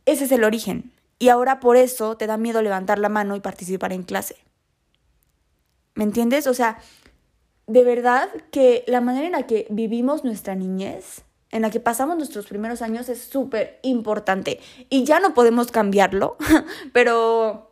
ese 0.06 0.26
es 0.26 0.32
el 0.32 0.44
origen. 0.44 0.92
Y 1.20 1.30
ahora 1.30 1.60
por 1.60 1.78
eso 1.78 2.18
te 2.18 2.28
da 2.28 2.38
miedo 2.38 2.62
levantar 2.62 3.00
la 3.00 3.10
mano 3.10 3.36
y 3.36 3.40
participar 3.40 3.94
en 3.94 4.04
clase. 4.04 4.36
¿Me 5.96 6.04
entiendes? 6.04 6.48
O 6.48 6.54
sea, 6.54 6.80
de 7.68 7.84
verdad 7.84 8.30
que 8.52 8.84
la 8.88 9.00
manera 9.00 9.28
en 9.28 9.32
la 9.34 9.48
que 9.48 9.68
vivimos 9.70 10.24
nuestra 10.24 10.56
niñez, 10.56 11.24
en 11.52 11.62
la 11.62 11.70
que 11.70 11.80
pasamos 11.80 12.18
nuestros 12.18 12.48
primeros 12.48 12.82
años 12.82 13.10
es 13.10 13.22
súper 13.22 13.80
importante. 13.84 14.60
Y 14.90 15.04
ya 15.06 15.20
no 15.20 15.34
podemos 15.34 15.72
cambiarlo, 15.72 16.36
pero, 16.94 17.72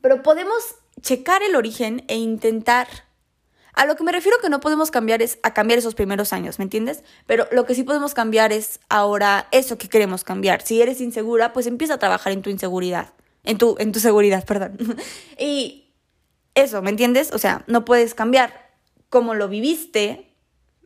pero 0.00 0.22
podemos 0.22 0.77
checar 1.00 1.42
el 1.42 1.56
origen 1.56 2.04
e 2.08 2.16
intentar... 2.16 2.86
A 3.74 3.86
lo 3.86 3.94
que 3.94 4.02
me 4.02 4.10
refiero 4.10 4.38
que 4.42 4.48
no 4.48 4.58
podemos 4.58 4.90
cambiar 4.90 5.22
es 5.22 5.38
a 5.44 5.54
cambiar 5.54 5.78
esos 5.78 5.94
primeros 5.94 6.32
años, 6.32 6.58
¿me 6.58 6.64
entiendes? 6.64 7.04
Pero 7.26 7.46
lo 7.52 7.64
que 7.64 7.76
sí 7.76 7.84
podemos 7.84 8.12
cambiar 8.12 8.52
es 8.52 8.80
ahora 8.88 9.46
eso 9.52 9.78
que 9.78 9.88
queremos 9.88 10.24
cambiar. 10.24 10.62
Si 10.62 10.82
eres 10.82 11.00
insegura, 11.00 11.52
pues 11.52 11.68
empieza 11.68 11.94
a 11.94 11.98
trabajar 11.98 12.32
en 12.32 12.42
tu 12.42 12.50
inseguridad. 12.50 13.12
En 13.44 13.56
tu, 13.56 13.76
en 13.78 13.92
tu 13.92 14.00
seguridad, 14.00 14.44
perdón. 14.46 14.78
y 15.38 15.94
eso, 16.54 16.82
¿me 16.82 16.90
entiendes? 16.90 17.32
O 17.32 17.38
sea, 17.38 17.62
no 17.68 17.84
puedes 17.84 18.14
cambiar 18.14 18.68
como 19.10 19.34
lo 19.34 19.48
viviste, 19.48 20.34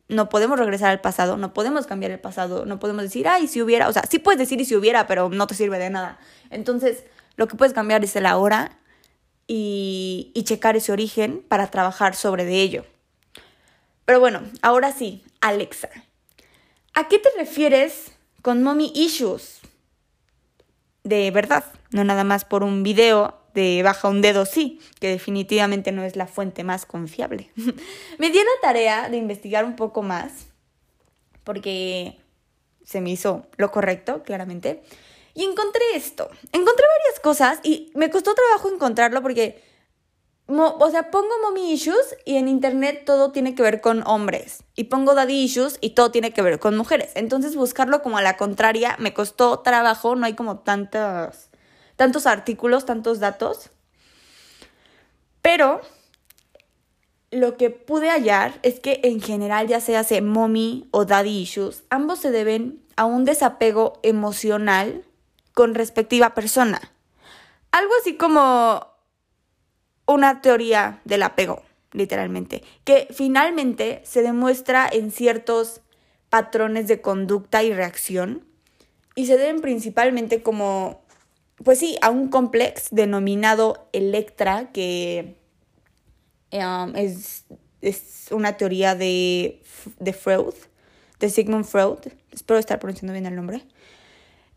no 0.09 0.29
podemos 0.29 0.59
regresar 0.59 0.91
al 0.91 1.01
pasado, 1.01 1.39
no 1.39 1.55
podemos 1.55 1.87
cambiar 1.87 2.13
el 2.13 2.21
pasado, 2.21 2.67
no 2.67 2.79
podemos 2.79 3.03
decir, 3.03 3.27
ay, 3.27 3.49
si 3.49 3.63
hubiera, 3.63 3.89
o 3.89 3.93
sea, 3.93 4.03
sí 4.09 4.19
puedes 4.19 4.39
decir 4.39 4.61
y 4.61 4.67
si 4.67 4.77
hubiera, 4.77 5.07
pero 5.07 5.31
no 5.31 5.47
te 5.47 5.55
sirve 5.55 5.79
de 5.79 5.89
nada. 5.89 6.19
Entonces, 6.51 7.05
lo 7.37 7.49
que 7.49 7.57
puedes 7.57 7.73
cambiar 7.73 8.05
es 8.05 8.15
el 8.17 8.27
ahora 8.27 8.79
y, 9.55 10.33
checar 10.45 10.77
ese 10.77 10.93
origen 10.93 11.45
para 11.47 11.71
trabajar 11.71 12.15
sobre 12.17 12.47
de 12.47 12.63
ello. 12.63 12.87
Pero 14.07 14.19
bueno, 14.19 14.41
ahora 14.63 14.93
sí, 14.93 15.23
Alexa. 15.43 15.91
¿A 16.95 17.09
qué 17.09 17.19
te 17.19 17.29
refieres 17.37 18.13
con 18.41 18.63
mommy 18.63 18.91
issues? 18.95 19.61
De 21.05 21.31
verdad, 21.31 21.65
no 21.91 22.03
nada 22.03 22.25
más 22.25 22.47
por 22.47 22.63
un 22.63 22.83
video 22.83 23.39
de 23.53 23.83
baja 23.83 24.09
un 24.09 24.23
dedo 24.23 24.47
sí, 24.47 24.81
que 25.01 25.09
definitivamente 25.09 25.93
no 25.93 26.03
es 26.03 26.17
la 26.17 26.27
fuente 26.27 26.65
más 26.65 26.87
confiable. 26.87 27.51
me 28.19 28.31
di 28.31 28.39
la 28.39 28.61
tarea 28.63 29.11
de 29.11 29.19
investigar 29.19 29.67
un 29.67 29.77
poco 29.77 30.01
más, 30.01 30.47
porque 31.45 32.19
se 32.85 33.03
me 33.03 33.11
hizo 33.11 33.47
lo 33.59 33.71
correcto, 33.71 34.23
claramente. 34.23 34.83
Y 35.35 35.45
encontré 35.45 35.83
esto. 35.95 36.29
Encontré 36.53 36.85
varias 37.01 37.21
cosas 37.23 37.61
y 37.63 37.91
me 37.95 38.11
costó 38.11 38.35
trabajo 38.35 38.73
encontrarlo 38.73 39.23
porque, 39.23 39.63
o 40.47 40.91
sea, 40.91 41.11
pongo 41.11 41.31
mommy 41.43 41.73
issues 41.73 42.17
y 42.25 42.37
en 42.37 42.49
internet 42.49 43.05
todo 43.07 43.33
tiene 43.33 43.55
que 43.55 43.63
ver 43.63 43.81
con 43.81 44.07
hombres. 44.07 44.65
Y 44.75 44.85
pongo 44.85 45.15
daddy 45.15 45.43
issues 45.43 45.79
y 45.81 45.91
todo 45.91 46.11
tiene 46.11 46.33
que 46.33 46.43
ver 46.43 46.59
con 46.59 46.77
mujeres. 46.77 47.13
Entonces 47.15 47.57
buscarlo 47.57 48.03
como 48.03 48.19
a 48.19 48.23
la 48.23 48.37
contraria 48.37 48.97
me 48.99 49.15
costó 49.15 49.61
trabajo, 49.61 50.17
no 50.17 50.27
hay 50.27 50.35
como 50.35 50.59
tantos, 50.59 51.49
tantos 51.97 52.27
artículos, 52.27 52.85
tantos 52.85 53.19
datos. 53.19 53.71
Pero 55.41 55.81
lo 57.31 57.57
que 57.57 57.71
pude 57.71 58.11
hallar 58.11 58.61
es 58.63 58.79
que 58.79 59.01
en 59.03 59.21
general 59.21 59.67
ya 59.67 59.81
se 59.81 59.97
hace 59.97 60.21
mommy 60.21 60.87
o 60.91 61.07
daddy 61.07 61.41
issues, 61.41 61.85
ambos 61.89 62.19
se 62.19 62.31
deben 62.31 62.85
a 62.97 63.07
un 63.07 63.25
desapego 63.25 63.99
emocional 64.03 65.05
con 65.55 65.75
respectiva 65.75 66.35
persona. 66.35 66.81
Algo 67.71 67.93
así 68.01 68.17
como 68.17 68.87
una 70.07 70.43
teoría 70.43 71.01
del 71.05 71.23
apego, 71.23 71.63
literalmente, 71.93 72.63
que 72.85 73.09
finalmente 73.11 74.03
se 74.05 74.23
demuestra 74.23 74.89
en 74.91 75.11
ciertos 75.11 75.81
patrones 76.29 76.89
de 76.89 77.01
conducta 77.01 77.63
y 77.63 77.73
reacción 77.73 78.45
y 79.15 79.27
se 79.27 79.37
deben 79.37 79.61
principalmente 79.61 80.43
como, 80.43 81.03
pues 81.63 81.79
sí, 81.79 81.99
a 82.01 82.11
un 82.11 82.29
complex 82.29 82.89
denominado 82.91 83.89
Electra, 83.93 84.73
que 84.73 85.37
um, 86.53 86.97
es, 86.97 87.45
es, 87.81 88.29
una 88.31 88.57
teoría 88.57 88.95
de, 88.95 89.63
de 89.99 90.13
Freud, 90.13 90.55
de 91.21 91.29
Sigmund 91.29 91.65
Freud, 91.65 91.99
espero 92.33 92.59
estar 92.59 92.79
pronunciando 92.79 93.13
bien 93.13 93.27
el 93.27 93.37
nombre, 93.37 93.65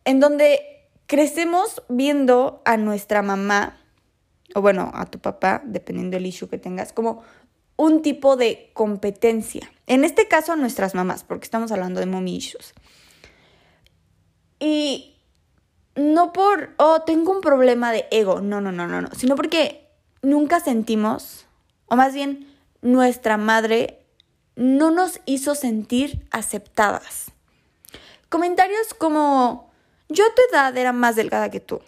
en 0.06 0.20
donde 0.20 0.75
crecemos 1.08 1.84
viendo 1.90 2.62
a 2.66 2.78
nuestra 2.78 3.22
mamá, 3.22 3.78
o 4.54 4.62
bueno, 4.62 4.92
a 4.94 5.06
tu 5.06 5.20
papá, 5.20 5.62
dependiendo 5.66 6.16
del 6.16 6.26
issue 6.26 6.50
que 6.50 6.58
tengas, 6.58 6.94
como 6.94 7.24
un 7.78 8.02
tipo 8.02 8.38
de 8.38 8.72
competencia. 8.74 9.70
En 9.88 10.06
este 10.06 10.28
caso, 10.28 10.56
nuestras 10.56 10.96
mamás, 10.96 11.24
porque 11.24 11.46
estamos 11.46 11.72
hablando 11.72 12.00
de 12.00 12.06
mommy 12.06 12.38
issues. 12.38 12.74
Y 14.60 15.16
no 15.96 16.34
por, 16.34 16.74
oh, 16.78 17.02
tengo 17.02 17.32
un 17.32 17.42
problema 17.42 17.92
de 17.92 18.06
ego, 18.12 18.42
no, 18.42 18.62
no, 18.62 18.72
no, 18.72 18.88
no, 18.88 19.02
no, 19.02 19.10
sino 19.16 19.36
porque 19.36 19.90
nunca 20.22 20.60
sentimos, 20.60 21.46
o 21.88 21.96
más 21.96 22.14
bien, 22.14 22.48
nuestra 22.82 23.38
madre 23.38 24.06
no 24.56 24.92
nos 24.92 25.20
hizo 25.26 25.56
sentir 25.56 26.28
aceptadas. 26.32 27.32
Comentarios 28.30 28.94
como, 28.98 29.72
yo 30.10 30.26
a 30.26 30.36
tu 30.36 30.42
edad 30.52 30.78
era 30.78 30.94
más 30.94 31.16
delgada 31.16 31.50
que 31.50 31.60
tú. 31.60 31.82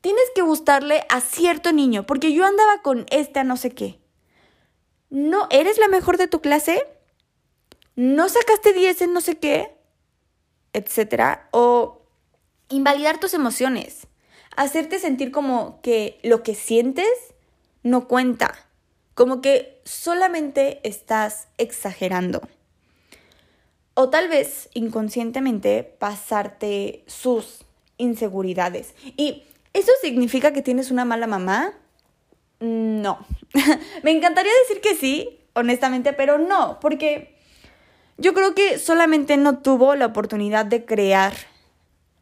Tienes 0.00 0.24
que 0.34 0.42
gustarle 0.42 1.04
a 1.08 1.20
cierto 1.20 1.72
niño, 1.72 2.06
porque 2.06 2.32
yo 2.32 2.44
andaba 2.44 2.82
con 2.82 3.06
este 3.10 3.40
a 3.40 3.44
no 3.44 3.56
sé 3.56 3.70
qué. 3.70 3.98
¿No 5.10 5.48
eres 5.50 5.78
la 5.78 5.88
mejor 5.88 6.18
de 6.18 6.28
tu 6.28 6.40
clase? 6.40 6.86
¿No 7.96 8.28
sacaste 8.28 8.72
10 8.72 9.02
en 9.02 9.12
no 9.12 9.20
sé 9.20 9.38
qué? 9.38 9.76
Etcétera. 10.72 11.48
O 11.50 12.02
invalidar 12.68 13.18
tus 13.18 13.34
emociones. 13.34 14.06
Hacerte 14.56 14.98
sentir 14.98 15.32
como 15.32 15.80
que 15.82 16.20
lo 16.22 16.42
que 16.42 16.54
sientes 16.54 17.08
no 17.82 18.06
cuenta. 18.06 18.54
Como 19.14 19.40
que 19.40 19.80
solamente 19.84 20.80
estás 20.86 21.48
exagerando. 21.56 22.42
O 24.00 24.10
tal 24.10 24.28
vez 24.28 24.68
inconscientemente 24.74 25.82
pasarte 25.82 27.02
sus 27.08 27.64
inseguridades. 27.96 28.94
¿Y 29.16 29.42
eso 29.72 29.90
significa 30.00 30.52
que 30.52 30.62
tienes 30.62 30.92
una 30.92 31.04
mala 31.04 31.26
mamá? 31.26 31.72
No. 32.60 33.26
Me 34.04 34.12
encantaría 34.12 34.52
decir 34.62 34.80
que 34.80 34.94
sí, 34.94 35.40
honestamente, 35.52 36.12
pero 36.12 36.38
no, 36.38 36.78
porque 36.78 37.34
yo 38.18 38.34
creo 38.34 38.54
que 38.54 38.78
solamente 38.78 39.36
no 39.36 39.58
tuvo 39.58 39.96
la 39.96 40.06
oportunidad 40.06 40.64
de 40.64 40.84
crear 40.84 41.32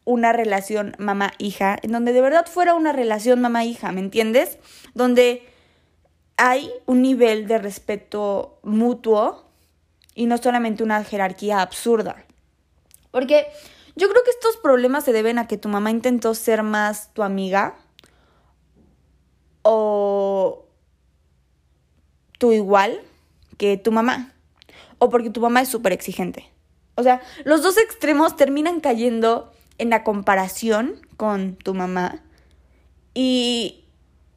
una 0.03 0.33
relación 0.33 0.95
mamá-hija, 0.97 1.77
en 1.83 1.91
donde 1.91 2.11
de 2.11 2.21
verdad 2.21 2.47
fuera 2.47 2.73
una 2.73 2.91
relación 2.91 3.39
mamá-hija, 3.39 3.91
¿me 3.91 3.99
entiendes? 3.99 4.57
Donde 4.95 5.47
hay 6.37 6.71
un 6.87 7.03
nivel 7.03 7.45
de 7.45 7.59
respeto 7.59 8.57
mutuo 8.63 9.46
y 10.17 10.25
no 10.25 10.39
solamente 10.39 10.83
una 10.83 11.03
jerarquía 11.03 11.61
absurda. 11.61 12.25
Porque 13.11 13.45
yo 13.95 14.09
creo 14.09 14.23
que 14.23 14.31
estos 14.31 14.57
problemas 14.57 15.03
se 15.03 15.13
deben 15.13 15.37
a 15.37 15.47
que 15.47 15.57
tu 15.57 15.69
mamá 15.69 15.91
intentó 15.91 16.33
ser 16.33 16.63
más 16.63 17.13
tu 17.13 17.21
amiga 17.21 17.75
o 19.61 20.65
tu 22.39 22.51
igual 22.51 22.99
que 23.57 23.77
tu 23.77 23.91
mamá. 23.91 24.33
O 24.97 25.11
porque 25.11 25.29
tu 25.29 25.39
mamá 25.39 25.61
es 25.61 25.69
súper 25.69 25.93
exigente. 25.93 26.51
O 26.95 27.03
sea, 27.03 27.21
los 27.45 27.61
dos 27.61 27.77
extremos 27.77 28.35
terminan 28.35 28.79
cayendo 28.79 29.53
en 29.77 29.91
la 29.91 30.03
comparación 30.03 30.99
con 31.15 31.57
tu 31.57 31.75
mamá 31.75 32.23
y, 33.13 33.85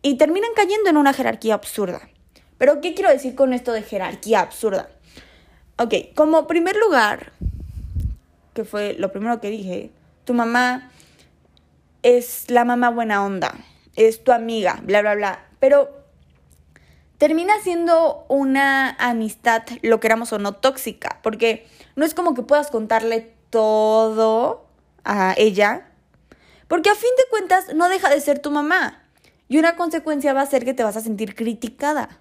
y 0.03 0.19
terminan 0.19 0.51
cayendo 0.55 0.91
en 0.91 0.99
una 0.99 1.15
jerarquía 1.15 1.55
absurda. 1.55 2.03
Pero, 2.59 2.83
¿qué 2.83 2.93
quiero 2.93 3.09
decir 3.09 3.35
con 3.35 3.55
esto 3.55 3.73
de 3.73 3.83
jerarquía 3.83 4.41
absurda? 4.41 4.91
Ok, 5.83 5.95
como 6.15 6.47
primer 6.47 6.77
lugar, 6.77 7.33
que 8.53 8.67
fue 8.67 8.97
lo 8.99 9.13
primero 9.13 9.41
que 9.41 9.49
dije, 9.49 9.91
tu 10.27 10.35
mamá 10.35 10.91
es 12.03 12.51
la 12.51 12.67
mamá 12.67 12.91
buena 12.91 13.25
onda, 13.25 13.55
es 13.97 14.23
tu 14.23 14.31
amiga, 14.31 14.81
bla, 14.83 15.01
bla, 15.01 15.15
bla. 15.15 15.47
Pero 15.59 15.89
termina 17.17 17.55
siendo 17.63 18.27
una 18.29 18.91
amistad, 18.99 19.63
lo 19.81 20.01
queramos 20.01 20.35
o 20.35 20.39
no, 20.39 20.55
tóxica, 20.55 21.19
porque 21.23 21.67
no 21.97 22.05
es 22.05 22.13
como 22.13 22.35
que 22.35 22.43
puedas 22.43 22.71
contarle 22.71 23.33
todo 23.49 24.67
a 25.05 25.33
ella, 25.39 25.89
porque 26.69 26.91
a 26.91 26.95
fin 26.95 27.09
de 27.17 27.25
cuentas 27.31 27.75
no 27.75 27.89
deja 27.89 28.11
de 28.11 28.21
ser 28.21 28.39
tu 28.39 28.51
mamá. 28.51 29.03
Y 29.49 29.57
una 29.57 29.77
consecuencia 29.77 30.35
va 30.35 30.43
a 30.43 30.47
ser 30.47 30.67
que 30.67 30.75
te 30.75 30.83
vas 30.83 30.99
a 30.99 31.01
sentir 31.01 31.35
criticada. 31.35 32.21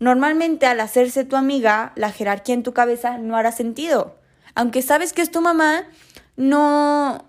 Normalmente 0.00 0.66
al 0.66 0.80
hacerse 0.80 1.24
tu 1.24 1.36
amiga, 1.36 1.92
la 1.94 2.10
jerarquía 2.10 2.54
en 2.54 2.62
tu 2.62 2.72
cabeza 2.72 3.18
no 3.18 3.36
hará 3.36 3.52
sentido. 3.52 4.16
Aunque 4.54 4.82
sabes 4.82 5.12
que 5.12 5.22
es 5.22 5.30
tu 5.30 5.42
mamá, 5.42 5.86
no, 6.36 7.26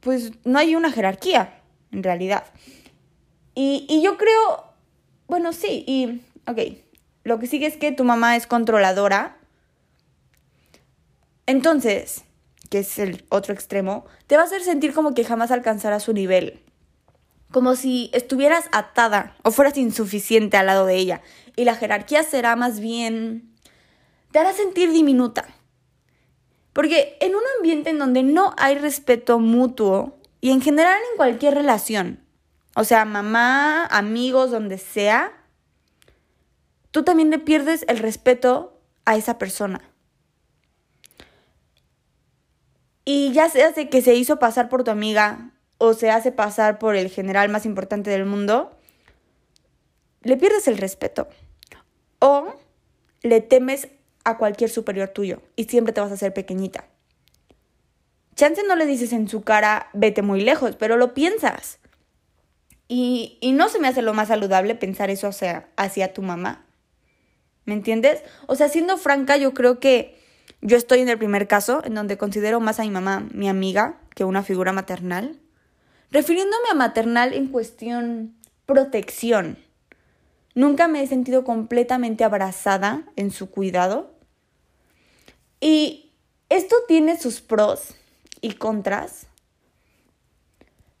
pues 0.00 0.32
no 0.44 0.58
hay 0.58 0.76
una 0.76 0.92
jerarquía, 0.92 1.60
en 1.90 2.02
realidad. 2.02 2.44
Y, 3.54 3.86
y 3.88 4.02
yo 4.02 4.18
creo, 4.18 4.74
bueno, 5.26 5.54
sí, 5.54 5.84
y, 5.86 6.22
ok, 6.46 6.58
lo 7.24 7.38
que 7.38 7.46
sigue 7.46 7.66
es 7.66 7.78
que 7.78 7.92
tu 7.92 8.04
mamá 8.04 8.36
es 8.36 8.46
controladora. 8.46 9.38
Entonces, 11.46 12.24
que 12.68 12.80
es 12.80 12.98
el 12.98 13.24
otro 13.30 13.54
extremo, 13.54 14.04
te 14.26 14.36
va 14.36 14.42
a 14.42 14.44
hacer 14.44 14.62
sentir 14.62 14.92
como 14.92 15.14
que 15.14 15.24
jamás 15.24 15.50
alcanzarás 15.50 16.02
su 16.02 16.12
nivel. 16.12 16.62
Como 17.50 17.76
si 17.76 18.10
estuvieras 18.12 18.66
atada 18.72 19.36
o 19.42 19.50
fueras 19.50 19.76
insuficiente 19.76 20.56
al 20.56 20.66
lado 20.66 20.86
de 20.86 20.96
ella 20.96 21.22
y 21.56 21.64
la 21.64 21.74
jerarquía 21.74 22.22
será 22.22 22.54
más 22.56 22.80
bien... 22.80 23.54
te 24.32 24.38
hará 24.38 24.52
sentir 24.52 24.90
diminuta. 24.90 25.46
Porque 26.72 27.16
en 27.20 27.34
un 27.34 27.42
ambiente 27.56 27.90
en 27.90 27.98
donde 27.98 28.22
no 28.22 28.54
hay 28.58 28.76
respeto 28.76 29.38
mutuo, 29.38 30.18
y 30.40 30.50
en 30.50 30.60
general 30.60 30.98
en 31.10 31.16
cualquier 31.16 31.54
relación, 31.54 32.20
o 32.76 32.84
sea, 32.84 33.04
mamá, 33.04 33.86
amigos, 33.86 34.50
donde 34.50 34.78
sea, 34.78 35.32
tú 36.90 37.02
también 37.02 37.30
le 37.30 37.38
pierdes 37.38 37.84
el 37.88 37.98
respeto 37.98 38.78
a 39.06 39.16
esa 39.16 39.38
persona. 39.38 39.80
Y 43.04 43.32
ya 43.32 43.48
se 43.48 43.64
hace 43.64 43.88
que 43.88 44.02
se 44.02 44.14
hizo 44.14 44.38
pasar 44.38 44.68
por 44.68 44.84
tu 44.84 44.90
amiga 44.90 45.52
o 45.78 45.94
se 45.94 46.10
hace 46.10 46.32
pasar 46.32 46.78
por 46.78 46.96
el 46.96 47.10
general 47.10 47.48
más 47.48 47.66
importante 47.66 48.10
del 48.10 48.24
mundo, 48.24 48.76
le 50.22 50.36
pierdes 50.36 50.68
el 50.68 50.78
respeto 50.78 51.28
o 52.18 52.54
le 53.22 53.40
temes 53.40 53.88
a 54.24 54.38
cualquier 54.38 54.70
superior 54.70 55.08
tuyo 55.08 55.42
y 55.54 55.64
siempre 55.64 55.92
te 55.92 56.00
vas 56.00 56.10
a 56.10 56.14
hacer 56.14 56.34
pequeñita. 56.34 56.86
Chance 58.34 58.62
no 58.66 58.76
le 58.76 58.86
dices 58.86 59.12
en 59.12 59.28
su 59.28 59.42
cara, 59.42 59.88
vete 59.94 60.22
muy 60.22 60.42
lejos, 60.42 60.76
pero 60.76 60.96
lo 60.96 61.14
piensas. 61.14 61.78
Y, 62.88 63.38
y 63.40 63.52
no 63.52 63.68
se 63.68 63.78
me 63.78 63.88
hace 63.88 64.02
lo 64.02 64.14
más 64.14 64.28
saludable 64.28 64.74
pensar 64.74 65.10
eso 65.10 65.28
hacia, 65.28 65.68
hacia 65.76 66.12
tu 66.12 66.22
mamá. 66.22 66.66
¿Me 67.64 67.74
entiendes? 67.74 68.22
O 68.46 68.54
sea, 68.54 68.68
siendo 68.68 68.96
franca, 68.98 69.36
yo 69.36 69.54
creo 69.54 69.80
que 69.80 70.20
yo 70.60 70.76
estoy 70.76 71.00
en 71.00 71.08
el 71.08 71.18
primer 71.18 71.48
caso, 71.48 71.82
en 71.84 71.94
donde 71.94 72.18
considero 72.18 72.60
más 72.60 72.78
a 72.78 72.82
mi 72.82 72.90
mamá 72.90 73.26
mi 73.32 73.48
amiga 73.48 74.00
que 74.14 74.24
una 74.24 74.42
figura 74.42 74.72
maternal. 74.72 75.40
Refiriéndome 76.10 76.68
a 76.70 76.74
maternal 76.74 77.32
en 77.32 77.48
cuestión 77.48 78.34
protección. 78.64 79.58
Nunca 80.54 80.88
me 80.88 81.02
he 81.02 81.06
sentido 81.06 81.44
completamente 81.44 82.24
abrazada 82.24 83.04
en 83.16 83.30
su 83.30 83.50
cuidado. 83.50 84.10
Y 85.60 86.12
esto 86.48 86.76
tiene 86.88 87.18
sus 87.18 87.40
pros 87.40 87.94
y 88.40 88.52
contras. 88.52 89.26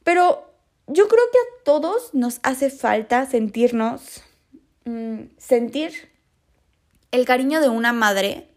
Pero 0.04 0.52
yo 0.86 1.08
creo 1.08 1.24
que 1.32 1.38
a 1.38 1.64
todos 1.64 2.12
nos 2.12 2.40
hace 2.42 2.70
falta 2.70 3.26
sentirnos, 3.26 4.22
mm, 4.84 5.22
sentir 5.38 6.10
el 7.10 7.24
cariño 7.24 7.60
de 7.60 7.68
una 7.68 7.92
madre 7.92 8.48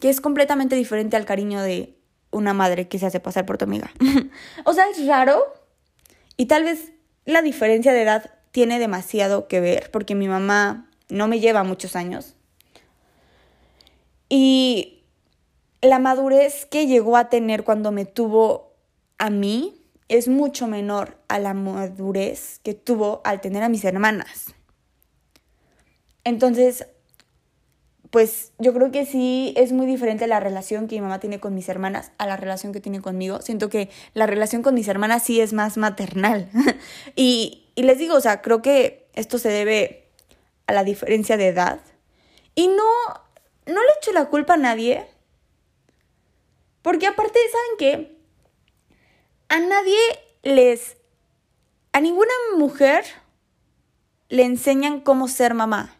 que 0.00 0.08
es 0.08 0.20
completamente 0.20 0.76
diferente 0.76 1.16
al 1.16 1.24
cariño 1.24 1.60
de 1.62 1.96
una 2.34 2.52
madre 2.52 2.88
que 2.88 2.98
se 2.98 3.06
hace 3.06 3.20
pasar 3.20 3.46
por 3.46 3.58
tu 3.58 3.64
amiga. 3.64 3.90
o 4.64 4.72
sea, 4.72 4.88
es 4.90 5.06
raro 5.06 5.42
y 6.36 6.46
tal 6.46 6.64
vez 6.64 6.92
la 7.24 7.42
diferencia 7.42 7.92
de 7.92 8.02
edad 8.02 8.30
tiene 8.50 8.78
demasiado 8.78 9.48
que 9.48 9.60
ver 9.60 9.90
porque 9.90 10.14
mi 10.14 10.28
mamá 10.28 10.90
no 11.08 11.28
me 11.28 11.40
lleva 11.40 11.64
muchos 11.64 11.96
años. 11.96 12.34
Y 14.28 15.04
la 15.80 15.98
madurez 15.98 16.66
que 16.66 16.86
llegó 16.86 17.16
a 17.16 17.28
tener 17.28 17.64
cuando 17.64 17.92
me 17.92 18.04
tuvo 18.04 18.74
a 19.18 19.30
mí 19.30 19.80
es 20.08 20.28
mucho 20.28 20.66
menor 20.66 21.18
a 21.28 21.38
la 21.38 21.54
madurez 21.54 22.60
que 22.62 22.74
tuvo 22.74 23.20
al 23.24 23.40
tener 23.40 23.62
a 23.62 23.68
mis 23.68 23.84
hermanas. 23.84 24.54
Entonces, 26.24 26.86
pues 28.14 28.52
yo 28.60 28.72
creo 28.72 28.92
que 28.92 29.06
sí 29.06 29.54
es 29.56 29.72
muy 29.72 29.86
diferente 29.86 30.28
la 30.28 30.38
relación 30.38 30.86
que 30.86 30.94
mi 30.94 31.00
mamá 31.00 31.18
tiene 31.18 31.40
con 31.40 31.52
mis 31.52 31.68
hermanas 31.68 32.12
a 32.16 32.28
la 32.28 32.36
relación 32.36 32.72
que 32.72 32.78
tiene 32.78 33.00
conmigo. 33.00 33.42
Siento 33.42 33.68
que 33.68 33.90
la 34.12 34.28
relación 34.28 34.62
con 34.62 34.76
mis 34.76 34.86
hermanas 34.86 35.24
sí 35.24 35.40
es 35.40 35.52
más 35.52 35.76
maternal. 35.76 36.48
y, 37.16 37.64
les 37.74 37.98
digo, 37.98 38.14
o 38.14 38.20
sea, 38.20 38.40
creo 38.40 38.62
que 38.62 39.08
esto 39.14 39.38
se 39.38 39.48
debe 39.48 40.04
a 40.68 40.72
la 40.72 40.84
diferencia 40.84 41.36
de 41.36 41.48
edad. 41.48 41.80
Y 42.54 42.68
no, 42.68 42.84
no 43.66 43.82
le 43.82 43.88
echo 44.00 44.12
la 44.12 44.26
culpa 44.26 44.54
a 44.54 44.58
nadie. 44.58 45.04
Porque 46.82 47.08
aparte, 47.08 47.40
¿saben 47.50 47.78
qué? 47.80 48.14
a 49.48 49.58
nadie 49.58 49.98
les, 50.44 50.98
a 51.92 52.00
ninguna 52.00 52.32
mujer 52.58 53.04
le 54.28 54.44
enseñan 54.44 55.00
cómo 55.00 55.26
ser 55.26 55.52
mamá. 55.54 55.96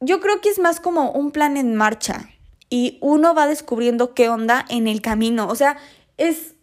Yo 0.00 0.20
creo 0.20 0.40
que 0.40 0.48
es 0.48 0.58
más 0.58 0.80
como 0.80 1.10
un 1.10 1.30
plan 1.30 1.56
en 1.56 1.74
marcha 1.74 2.28
y 2.70 2.98
uno 3.00 3.34
va 3.34 3.46
descubriendo 3.46 4.14
qué 4.14 4.28
onda 4.28 4.64
en 4.68 4.86
el 4.86 5.00
camino. 5.00 5.48
O 5.48 5.54
sea, 5.54 5.78
es 6.16 6.54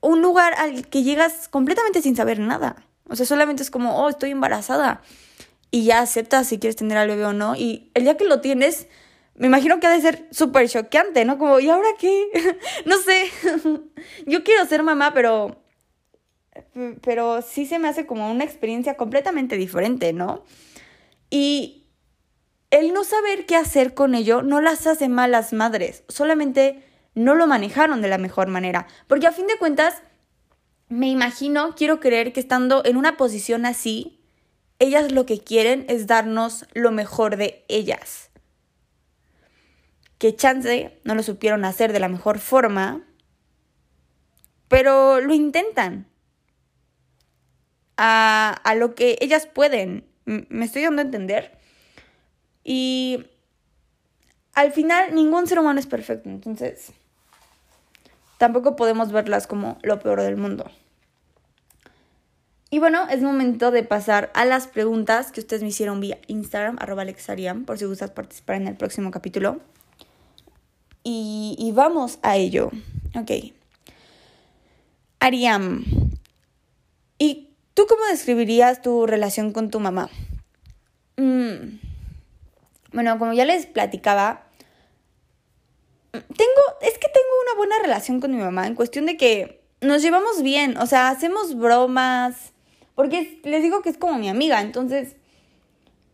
un 0.00 0.22
lugar 0.22 0.54
al 0.54 0.86
que 0.88 1.02
llegas 1.02 1.48
completamente 1.48 2.02
sin 2.02 2.16
saber 2.16 2.38
nada. 2.38 2.76
O 3.08 3.16
sea, 3.16 3.26
solamente 3.26 3.62
es 3.62 3.70
como, 3.70 4.02
oh, 4.02 4.08
estoy 4.08 4.30
embarazada. 4.30 5.02
Y 5.70 5.84
ya 5.84 6.00
aceptas 6.00 6.46
si 6.48 6.58
quieres 6.58 6.76
tener 6.76 6.96
al 6.96 7.08
bebé 7.08 7.24
o 7.26 7.32
no. 7.32 7.56
Y 7.56 7.90
el 7.94 8.04
día 8.04 8.16
que 8.16 8.24
lo 8.24 8.40
tienes, 8.40 8.86
me 9.34 9.46
imagino 9.46 9.80
que 9.80 9.86
ha 9.86 9.90
de 9.90 10.00
ser 10.00 10.28
súper 10.30 10.68
choqueante, 10.68 11.24
¿no? 11.24 11.38
Como, 11.38 11.60
¿y 11.60 11.68
ahora 11.68 11.88
qué? 11.98 12.28
no 12.86 12.96
sé. 12.98 13.30
Yo 14.26 14.44
quiero 14.44 14.64
ser 14.66 14.82
mamá, 14.82 15.12
pero. 15.12 15.62
Pero 17.02 17.40
sí 17.42 17.66
se 17.66 17.78
me 17.78 17.88
hace 17.88 18.06
como 18.06 18.30
una 18.30 18.44
experiencia 18.44 18.96
completamente 18.96 19.56
diferente, 19.56 20.12
¿no? 20.12 20.44
Y 21.30 21.77
el 22.70 22.92
no 22.92 23.04
saber 23.04 23.46
qué 23.46 23.56
hacer 23.56 23.94
con 23.94 24.14
ello 24.14 24.42
no 24.42 24.60
las 24.60 24.86
hace 24.86 25.08
malas 25.08 25.52
madres, 25.52 26.04
solamente 26.08 26.84
no 27.14 27.34
lo 27.34 27.46
manejaron 27.46 28.02
de 28.02 28.08
la 28.08 28.18
mejor 28.18 28.48
manera. 28.48 28.86
Porque 29.06 29.26
a 29.26 29.32
fin 29.32 29.46
de 29.46 29.56
cuentas, 29.58 30.02
me 30.88 31.08
imagino, 31.08 31.74
quiero 31.74 32.00
creer 32.00 32.32
que 32.32 32.40
estando 32.40 32.84
en 32.84 32.96
una 32.96 33.16
posición 33.16 33.66
así, 33.66 34.20
ellas 34.78 35.10
lo 35.12 35.26
que 35.26 35.40
quieren 35.42 35.86
es 35.88 36.06
darnos 36.06 36.66
lo 36.74 36.92
mejor 36.92 37.36
de 37.36 37.64
ellas. 37.68 38.30
Que 40.18 40.36
chance 40.36 41.00
no 41.04 41.14
lo 41.14 41.22
supieron 41.22 41.64
hacer 41.64 41.92
de 41.92 42.00
la 42.00 42.08
mejor 42.08 42.38
forma, 42.38 43.04
pero 44.68 45.20
lo 45.20 45.34
intentan. 45.34 46.06
A, 47.96 48.60
a 48.62 48.74
lo 48.76 48.94
que 48.94 49.18
ellas 49.20 49.46
pueden. 49.46 50.06
¿Me 50.24 50.66
estoy 50.66 50.82
dando 50.82 51.02
a 51.02 51.04
entender? 51.04 51.57
Y 52.70 53.24
al 54.52 54.72
final 54.72 55.14
ningún 55.14 55.46
ser 55.46 55.58
humano 55.58 55.80
es 55.80 55.86
perfecto, 55.86 56.28
entonces 56.28 56.92
tampoco 58.36 58.76
podemos 58.76 59.10
verlas 59.10 59.46
como 59.46 59.78
lo 59.82 59.98
peor 60.00 60.20
del 60.20 60.36
mundo. 60.36 60.70
Y 62.68 62.78
bueno, 62.78 63.08
es 63.08 63.22
momento 63.22 63.70
de 63.70 63.84
pasar 63.84 64.30
a 64.34 64.44
las 64.44 64.66
preguntas 64.66 65.32
que 65.32 65.40
ustedes 65.40 65.62
me 65.62 65.68
hicieron 65.68 65.98
vía 66.00 66.18
Instagram, 66.26 66.76
arroba 66.78 67.00
alexariam, 67.00 67.64
por 67.64 67.78
si 67.78 67.86
gustas 67.86 68.10
participar 68.10 68.56
en 68.56 68.68
el 68.68 68.76
próximo 68.76 69.10
capítulo. 69.10 69.60
Y, 71.02 71.72
vamos 71.74 72.18
a 72.20 72.36
ello. 72.36 72.70
Ok. 73.14 73.30
Ariam, 75.20 75.86
¿y 77.18 77.48
tú 77.72 77.86
cómo 77.88 78.04
describirías 78.10 78.82
tu 78.82 79.06
relación 79.06 79.54
con 79.54 79.70
tu 79.70 79.80
mamá? 79.80 80.10
Mm, 81.16 81.87
bueno, 82.92 83.18
como 83.18 83.32
ya 83.32 83.44
les 83.44 83.66
platicaba, 83.66 84.46
tengo, 86.12 86.62
es 86.80 86.98
que 86.98 87.08
tengo 87.08 87.28
una 87.44 87.56
buena 87.56 87.78
relación 87.82 88.20
con 88.20 88.34
mi 88.34 88.42
mamá 88.42 88.66
en 88.66 88.74
cuestión 88.74 89.06
de 89.06 89.16
que 89.16 89.60
nos 89.80 90.02
llevamos 90.02 90.42
bien, 90.42 90.76
o 90.78 90.86
sea, 90.86 91.08
hacemos 91.08 91.56
bromas, 91.56 92.52
porque 92.94 93.40
les 93.44 93.62
digo 93.62 93.82
que 93.82 93.90
es 93.90 93.98
como 93.98 94.18
mi 94.18 94.28
amiga, 94.28 94.60
entonces, 94.60 95.16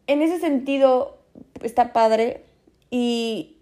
en 0.06 0.20
ese 0.20 0.38
sentido, 0.38 1.18
está 1.62 1.92
padre 1.92 2.44
y 2.90 3.56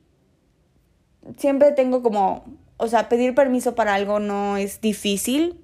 siempre 1.37 1.73
tengo 1.73 2.03
como, 2.03 2.45
o 2.77 2.89
sea, 2.89 3.09
pedir 3.09 3.35
permiso 3.35 3.75
para 3.75 3.95
algo 3.95 4.19
no 4.19 4.57
es 4.57 4.81
difícil. 4.81 5.59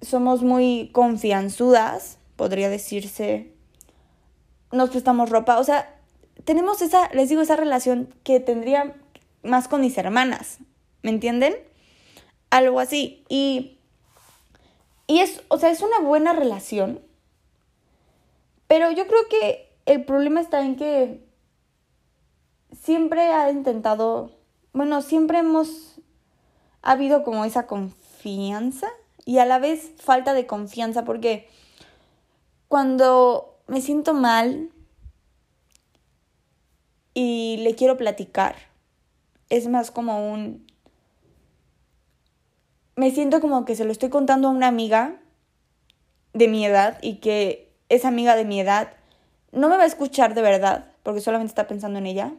somos 0.00 0.42
muy 0.42 0.90
confianzudas, 0.92 2.18
podría 2.36 2.68
decirse. 2.68 3.52
Nos 4.72 4.90
prestamos 4.90 5.30
ropa, 5.30 5.58
o 5.58 5.64
sea, 5.64 5.94
tenemos 6.44 6.82
esa, 6.82 7.08
les 7.12 7.28
digo, 7.28 7.42
esa 7.42 7.56
relación 7.56 8.14
que 8.22 8.40
tendría 8.40 8.94
más 9.42 9.68
con 9.68 9.80
mis 9.80 9.96
hermanas, 9.98 10.58
¿me 11.02 11.10
entienden? 11.10 11.54
Algo 12.50 12.80
así. 12.80 13.24
Y, 13.28 13.78
y 15.06 15.20
es, 15.20 15.42
o 15.48 15.58
sea, 15.58 15.70
es 15.70 15.82
una 15.82 16.00
buena 16.00 16.32
relación, 16.32 17.00
pero 18.66 18.90
yo 18.90 19.06
creo 19.06 19.28
que 19.28 19.72
el 19.86 20.04
problema 20.04 20.40
está 20.40 20.62
en 20.62 20.76
que 20.76 21.26
siempre 22.78 23.32
ha 23.32 23.50
intentado, 23.50 24.30
bueno, 24.72 25.00
siempre 25.02 25.38
hemos, 25.38 26.00
ha 26.82 26.92
habido 26.92 27.24
como 27.24 27.44
esa 27.44 27.66
confianza 27.66 28.88
y 29.24 29.38
a 29.38 29.46
la 29.46 29.58
vez 29.58 29.92
falta 29.98 30.34
de 30.34 30.46
confianza 30.46 31.04
porque 31.04 31.48
cuando 32.68 33.57
me 33.68 33.80
siento 33.80 34.14
mal, 34.14 34.70
y 37.20 37.56
le 37.56 37.74
quiero 37.74 37.96
platicar. 37.96 38.54
Es 39.48 39.66
más 39.66 39.90
como 39.90 40.30
un... 40.32 40.64
Me 42.94 43.10
siento 43.10 43.40
como 43.40 43.64
que 43.64 43.74
se 43.74 43.84
lo 43.84 43.90
estoy 43.90 44.08
contando 44.08 44.46
a 44.46 44.52
una 44.52 44.68
amiga 44.68 45.16
de 46.32 46.46
mi 46.46 46.64
edad 46.64 46.96
y 47.02 47.16
que 47.16 47.74
esa 47.88 48.06
amiga 48.06 48.36
de 48.36 48.44
mi 48.44 48.60
edad 48.60 48.92
no 49.50 49.68
me 49.68 49.76
va 49.76 49.82
a 49.82 49.86
escuchar 49.86 50.34
de 50.34 50.42
verdad 50.42 50.92
porque 51.02 51.20
solamente 51.20 51.50
está 51.50 51.66
pensando 51.66 51.98
en 51.98 52.06
ella. 52.06 52.34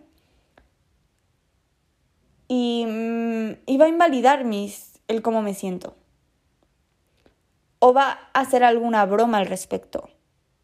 Y, 2.48 2.86
mm, 2.88 3.58
y 3.66 3.78
va 3.78 3.84
a 3.84 3.90
invalidar 3.90 4.46
mis, 4.46 5.02
el 5.10 5.22
cómo 5.22 5.42
me 5.42 5.56
siento. 5.56 5.98
O 7.80 7.94
va 7.94 8.18
a 8.32 8.40
hacer 8.40 8.64
alguna 8.64 9.06
broma 9.06 9.40
al 9.40 9.48
respecto. 9.48 10.10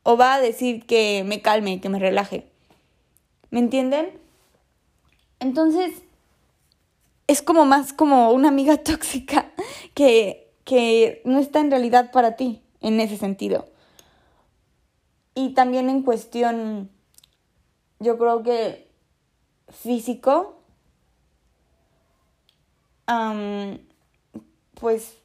O 0.08 0.18
va 0.18 0.36
a 0.36 0.39
decir 0.39 0.86
que 0.86 1.24
me 1.26 1.41
calme, 1.41 1.82
que 1.82 1.89
me 1.89 2.00
relaje. 2.00 2.48
¿Me 3.50 3.60
entienden? 3.60 4.20
Entonces, 5.39 6.04
es 7.28 7.41
como 7.41 7.65
más 7.65 7.91
como 7.91 8.32
una 8.32 8.50
amiga 8.50 8.78
tóxica 8.84 9.52
que, 9.96 10.54
que 10.63 11.22
no 11.26 11.39
está 11.39 11.60
en 11.60 11.72
realidad 11.72 12.12
para 12.12 12.36
ti 12.36 12.62
en 12.82 13.00
ese 13.00 13.18
sentido. 13.18 13.68
Y 15.34 15.54
también 15.54 15.89
en 15.89 16.04
cuestión, 16.04 16.89
yo 18.00 18.18
creo 18.18 18.44
que 18.44 18.88
físico, 19.70 20.60
pues 24.80 25.18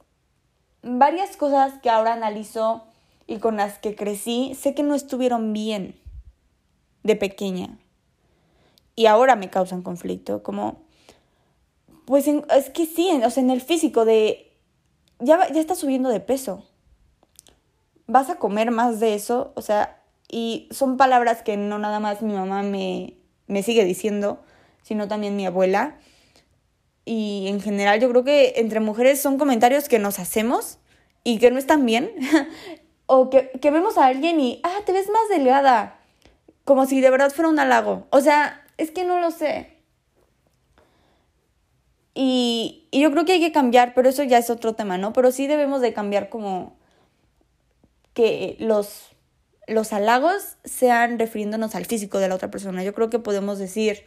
varias 0.83 1.37
cosas 1.37 1.75
que 1.83 1.91
ahora 1.91 2.15
analizo 2.15 2.90
y 3.31 3.39
con 3.39 3.57
las 3.57 3.79
que 3.79 3.95
crecí, 3.95 4.57
sé 4.61 4.75
que 4.75 4.83
no 4.83 4.97
estuvieron 4.97 5.53
bien 5.53 5.95
de 7.05 7.15
pequeña 7.15 7.79
y 8.97 9.07
ahora 9.07 9.37
me 9.37 9.49
causan 9.51 9.83
conflicto, 9.83 10.43
como, 10.43 10.83
pues 12.07 12.27
es 12.27 12.71
que 12.71 12.87
sí, 12.87 13.09
o 13.25 13.31
sea, 13.31 13.41
en 13.41 13.51
el 13.51 13.61
físico 13.61 14.05
de, 14.05 14.53
ya, 15.21 15.49
ya 15.53 15.61
estás 15.61 15.79
subiendo 15.79 16.09
de 16.09 16.19
peso, 16.19 16.67
vas 18.09 18.31
a 18.31 18.41
comer 18.41 18.73
más 18.73 18.99
de 18.99 19.15
eso, 19.15 19.53
o 19.55 19.63
sea, 19.63 20.03
y 20.29 20.69
son 20.73 20.97
palabras 20.97 21.43
que 21.43 21.57
no 21.57 21.79
nada 21.79 22.01
más 22.01 22.23
mi 22.23 22.35
mamá 22.35 22.65
me, 22.65 23.15
me 23.47 23.63
sigue 23.63 23.85
diciendo, 23.85 24.41
sino 24.83 25.07
también 25.07 25.37
mi 25.37 25.47
abuela. 25.47 25.99
Y 27.05 27.47
en 27.47 27.61
general 27.61 28.01
yo 28.01 28.11
creo 28.11 28.25
que 28.25 28.55
entre 28.57 28.81
mujeres 28.81 29.21
son 29.21 29.39
comentarios 29.39 29.89
que 29.89 30.01
nos 30.01 30.19
hacemos 30.19 30.79
y 31.23 31.39
que 31.39 31.51
no 31.51 31.59
están 31.59 31.87
bien. 31.87 32.11
o 33.13 33.29
que, 33.29 33.51
que, 33.61 33.73
vemos 33.73 33.99
a 33.99 34.07
alguien 34.07 34.39
y, 34.39 34.61
ah, 34.63 34.83
te 34.87 34.93
ves 34.93 35.11
más 35.11 35.29
delgada. 35.29 35.99
Como 36.65 36.87
si 36.87 37.01
de 37.01 37.11
verdad 37.11 37.33
fuera 37.33 37.49
un 37.49 37.59
halago. 37.59 38.07
O 38.11 38.21
sea, 38.21 38.65
es 38.79 38.93
que 38.93 39.03
no 39.03 39.19
lo 39.19 39.33
sé. 39.33 39.79
Y, 42.15 42.89
yo 42.93 43.11
creo 43.11 43.25
que 43.25 43.33
hay 43.33 43.41
que 43.41 43.51
cambiar, 43.51 43.95
pero 43.95 44.09
eso 44.09 44.23
ya 44.23 44.39
es 44.39 44.49
otro 44.49 44.75
tema, 44.75 44.97
¿no? 44.97 45.13
Pero 45.13 45.33
sí 45.33 45.49
debemos 45.49 45.81
de 45.81 45.93
cambiar 45.93 46.29
como 46.29 46.77
que 48.15 48.55
los, 48.61 49.09
los 49.67 49.93
halagos 49.93 50.57
sean 50.63 51.19
refiriéndonos 51.19 51.75
al 51.75 51.87
físico 51.87 52.19
de 52.19 52.29
la 52.29 52.37
otra 52.37 52.53
persona. 52.53 52.85
Yo 52.85 52.95
creo 52.95 53.11
que 53.11 53.19
podemos 53.19 53.59
decir, 53.59 54.05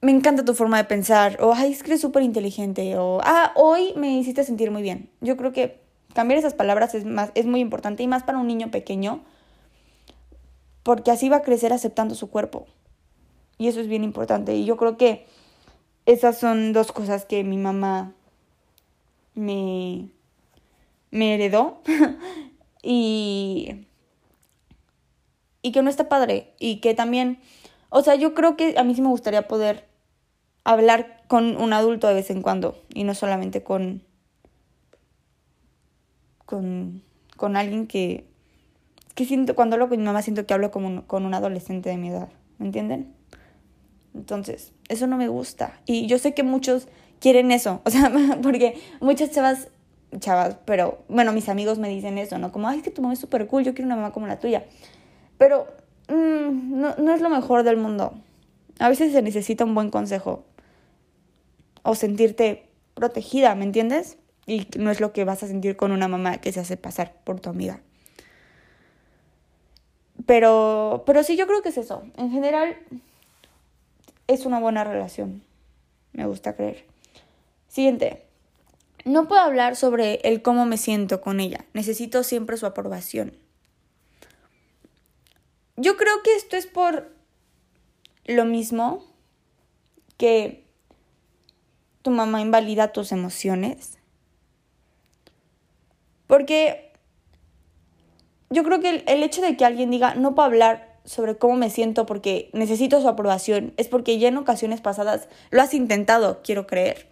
me 0.00 0.10
encanta 0.10 0.42
tu 0.42 0.54
forma 0.54 0.78
de 0.78 0.84
pensar, 0.84 1.36
o 1.42 1.52
ay, 1.52 1.72
es 1.72 1.82
que 1.82 1.90
eres 1.90 2.00
súper 2.00 2.22
inteligente, 2.22 2.96
o 2.96 3.20
ah, 3.24 3.52
hoy 3.56 3.92
me 3.96 4.16
hiciste 4.16 4.42
sentir 4.42 4.70
muy 4.70 4.80
bien. 4.80 5.10
Yo 5.20 5.36
creo 5.36 5.52
que 5.52 5.79
cambiar 6.14 6.38
esas 6.38 6.54
palabras 6.54 6.94
es, 6.94 7.04
más, 7.04 7.30
es 7.34 7.46
muy 7.46 7.60
importante 7.60 8.02
y 8.02 8.06
más 8.06 8.22
para 8.22 8.38
un 8.38 8.46
niño 8.46 8.70
pequeño, 8.70 9.22
porque 10.82 11.10
así 11.10 11.28
va 11.28 11.38
a 11.38 11.42
crecer 11.42 11.72
aceptando 11.72 12.14
su 12.14 12.30
cuerpo. 12.30 12.66
Y 13.58 13.68
eso 13.68 13.80
es 13.80 13.88
bien 13.88 14.04
importante. 14.04 14.54
Y 14.54 14.64
yo 14.64 14.76
creo 14.76 14.96
que 14.96 15.26
esas 16.06 16.38
son 16.38 16.72
dos 16.72 16.92
cosas 16.92 17.24
que 17.24 17.44
mi 17.44 17.58
mamá 17.58 18.14
me, 19.34 20.08
me 21.10 21.34
heredó. 21.34 21.82
y, 22.82 23.86
y 25.62 25.72
que 25.72 25.82
no 25.82 25.90
está 25.90 26.08
padre. 26.08 26.54
Y 26.58 26.76
que 26.76 26.94
también, 26.94 27.40
o 27.90 28.02
sea, 28.02 28.14
yo 28.14 28.34
creo 28.34 28.56
que 28.56 28.74
a 28.78 28.84
mí 28.84 28.94
sí 28.94 29.02
me 29.02 29.08
gustaría 29.08 29.46
poder 29.46 29.86
hablar 30.64 31.22
con 31.28 31.56
un 31.56 31.72
adulto 31.72 32.08
de 32.08 32.14
vez 32.14 32.30
en 32.30 32.42
cuando 32.42 32.82
y 32.92 33.04
no 33.04 33.14
solamente 33.14 33.62
con, 33.62 34.02
con, 36.50 37.02
con 37.36 37.56
alguien 37.56 37.86
que, 37.86 38.26
que 39.14 39.24
siento, 39.24 39.54
cuando 39.54 39.76
hablo 39.76 39.88
con 39.88 39.98
mi 39.98 40.04
mamá 40.04 40.20
siento 40.20 40.44
que 40.44 40.52
hablo 40.52 40.72
como 40.72 41.06
con 41.06 41.24
un 41.24 41.32
adolescente 41.32 41.88
de 41.88 41.96
mi 41.96 42.08
edad, 42.08 42.28
¿me 42.58 42.66
entienden? 42.66 43.14
Entonces, 44.14 44.72
eso 44.88 45.06
no 45.06 45.16
me 45.16 45.28
gusta. 45.28 45.80
Y 45.86 46.08
yo 46.08 46.18
sé 46.18 46.34
que 46.34 46.42
muchos 46.42 46.88
quieren 47.20 47.52
eso, 47.52 47.80
o 47.84 47.90
sea, 47.90 48.10
porque 48.42 48.80
muchas 49.00 49.30
chavas, 49.30 49.68
chavas, 50.18 50.56
pero 50.64 51.04
bueno, 51.08 51.32
mis 51.32 51.48
amigos 51.48 51.78
me 51.78 51.88
dicen 51.88 52.18
eso, 52.18 52.36
¿no? 52.36 52.50
Como, 52.50 52.68
ay, 52.68 52.78
es 52.78 52.82
que 52.82 52.90
tu 52.90 53.00
mamá 53.00 53.14
es 53.14 53.20
súper 53.20 53.46
cool, 53.46 53.62
yo 53.62 53.72
quiero 53.72 53.86
una 53.86 53.96
mamá 53.96 54.12
como 54.12 54.26
la 54.26 54.40
tuya. 54.40 54.64
Pero 55.38 55.68
mm, 56.08 56.80
no, 56.80 56.96
no 56.96 57.14
es 57.14 57.20
lo 57.20 57.30
mejor 57.30 57.62
del 57.62 57.76
mundo. 57.76 58.14
A 58.80 58.88
veces 58.88 59.12
se 59.12 59.22
necesita 59.22 59.64
un 59.64 59.76
buen 59.76 59.90
consejo 59.90 60.44
o 61.84 61.94
sentirte 61.94 62.68
protegida, 62.94 63.54
¿me 63.54 63.64
entiendes? 63.64 64.18
Y 64.50 64.66
no 64.76 64.90
es 64.90 64.98
lo 64.98 65.12
que 65.12 65.22
vas 65.22 65.44
a 65.44 65.46
sentir 65.46 65.76
con 65.76 65.92
una 65.92 66.08
mamá 66.08 66.38
que 66.38 66.50
se 66.50 66.58
hace 66.58 66.76
pasar 66.76 67.14
por 67.22 67.38
tu 67.38 67.50
amiga. 67.50 67.78
Pero, 70.26 71.04
pero 71.06 71.22
sí, 71.22 71.36
yo 71.36 71.46
creo 71.46 71.62
que 71.62 71.68
es 71.68 71.78
eso. 71.78 72.02
En 72.16 72.32
general, 72.32 72.76
es 74.26 74.46
una 74.46 74.58
buena 74.58 74.82
relación. 74.82 75.44
Me 76.12 76.26
gusta 76.26 76.56
creer. 76.56 76.84
Siguiente. 77.68 78.26
No 79.04 79.28
puedo 79.28 79.40
hablar 79.40 79.76
sobre 79.76 80.14
el 80.24 80.42
cómo 80.42 80.66
me 80.66 80.78
siento 80.78 81.20
con 81.20 81.38
ella. 81.38 81.64
Necesito 81.72 82.24
siempre 82.24 82.56
su 82.56 82.66
aprobación. 82.66 83.32
Yo 85.76 85.96
creo 85.96 86.24
que 86.24 86.34
esto 86.34 86.56
es 86.56 86.66
por 86.66 87.08
lo 88.24 88.44
mismo 88.44 89.04
que 90.16 90.64
tu 92.02 92.10
mamá 92.10 92.40
invalida 92.40 92.90
tus 92.90 93.12
emociones. 93.12 93.99
Porque 96.30 96.92
yo 98.50 98.62
creo 98.62 98.78
que 98.78 99.02
el, 99.04 99.22
hecho 99.24 99.42
de 99.42 99.56
que 99.56 99.64
alguien 99.64 99.90
diga, 99.90 100.14
no 100.14 100.36
puedo 100.36 100.46
hablar 100.46 101.00
sobre 101.04 101.36
cómo 101.36 101.56
me 101.56 101.70
siento 101.70 102.06
porque 102.06 102.50
necesito 102.52 103.00
su 103.00 103.08
aprobación, 103.08 103.74
es 103.78 103.88
porque 103.88 104.16
ya 104.20 104.28
en 104.28 104.36
ocasiones 104.36 104.80
pasadas 104.80 105.28
lo 105.50 105.60
has 105.60 105.74
intentado, 105.74 106.40
quiero 106.44 106.68
creer, 106.68 107.08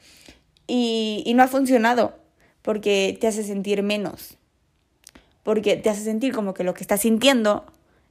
y, 0.69 1.25
y 1.27 1.35
no 1.35 1.43
ha 1.43 1.49
funcionado, 1.49 2.15
porque 2.63 3.19
te 3.21 3.27
hace 3.27 3.43
sentir 3.43 3.83
menos, 3.83 4.39
porque 5.43 5.77
te 5.77 5.91
hace 5.91 6.05
sentir 6.05 6.33
como 6.33 6.55
que 6.55 6.63
lo 6.63 6.75
que 6.75 6.85
estás 6.85 7.01
sintiendo 7.01 7.67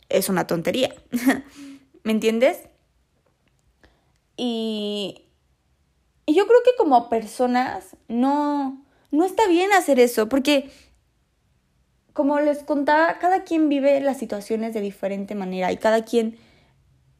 es 0.09 0.27
una 0.27 0.45
tontería. 0.45 0.93
¿Me 2.03 2.11
entiendes? 2.11 2.63
Y, 4.35 5.23
y 6.25 6.35
yo 6.35 6.45
creo 6.47 6.59
que 6.65 6.71
como 6.77 7.07
personas 7.07 7.95
no, 8.09 8.83
no 9.11 9.23
está 9.23 9.47
bien 9.47 9.71
hacer 9.71 10.01
eso, 10.01 10.27
porque 10.27 10.69
como 12.17 12.39
les 12.39 12.63
contaba, 12.63 13.19
cada 13.19 13.43
quien 13.43 13.69
vive 13.69 14.01
las 14.01 14.17
situaciones 14.17 14.73
de 14.73 14.81
diferente 14.81 15.35
manera 15.35 15.71
y 15.71 15.77
cada 15.77 16.03
quien 16.03 16.35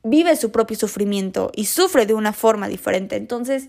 vive 0.01 0.35
su 0.35 0.51
propio 0.51 0.75
sufrimiento 0.75 1.51
y 1.53 1.65
sufre 1.65 2.07
de 2.07 2.15
una 2.15 2.33
forma 2.33 2.67
diferente. 2.67 3.15
Entonces, 3.15 3.67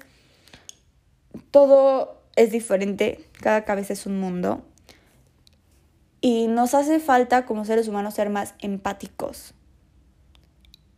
todo 1.50 2.22
es 2.34 2.50
diferente, 2.50 3.22
cada 3.42 3.66
cabeza 3.66 3.92
es 3.92 4.06
un 4.06 4.18
mundo. 4.18 4.62
Y 6.22 6.46
nos 6.46 6.72
hace 6.72 6.98
falta 6.98 7.44
como 7.44 7.66
seres 7.66 7.88
humanos 7.88 8.14
ser 8.14 8.30
más 8.30 8.54
empáticos 8.60 9.52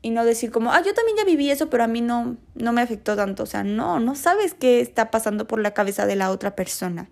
y 0.01 0.11
no 0.11 0.25
decir 0.25 0.53
como, 0.53 0.71
ah, 0.71 0.81
yo 0.81 0.95
también 0.95 1.17
ya 1.17 1.25
viví 1.25 1.51
eso, 1.51 1.69
pero 1.71 1.83
a 1.83 1.89
mí 1.89 2.03
no, 2.03 2.37
no 2.55 2.73
me 2.73 2.83
afectó 2.83 3.17
tanto. 3.17 3.43
O 3.43 3.47
sea, 3.47 3.65
no, 3.65 3.99
no 3.99 4.15
sabes 4.15 4.55
qué 4.55 4.81
está 4.81 5.11
pasando 5.11 5.49
por 5.49 5.59
la 5.61 5.75
cabeza 5.75 6.07
de 6.07 6.15
la 6.15 6.31
otra 6.31 6.55
persona. 6.55 7.09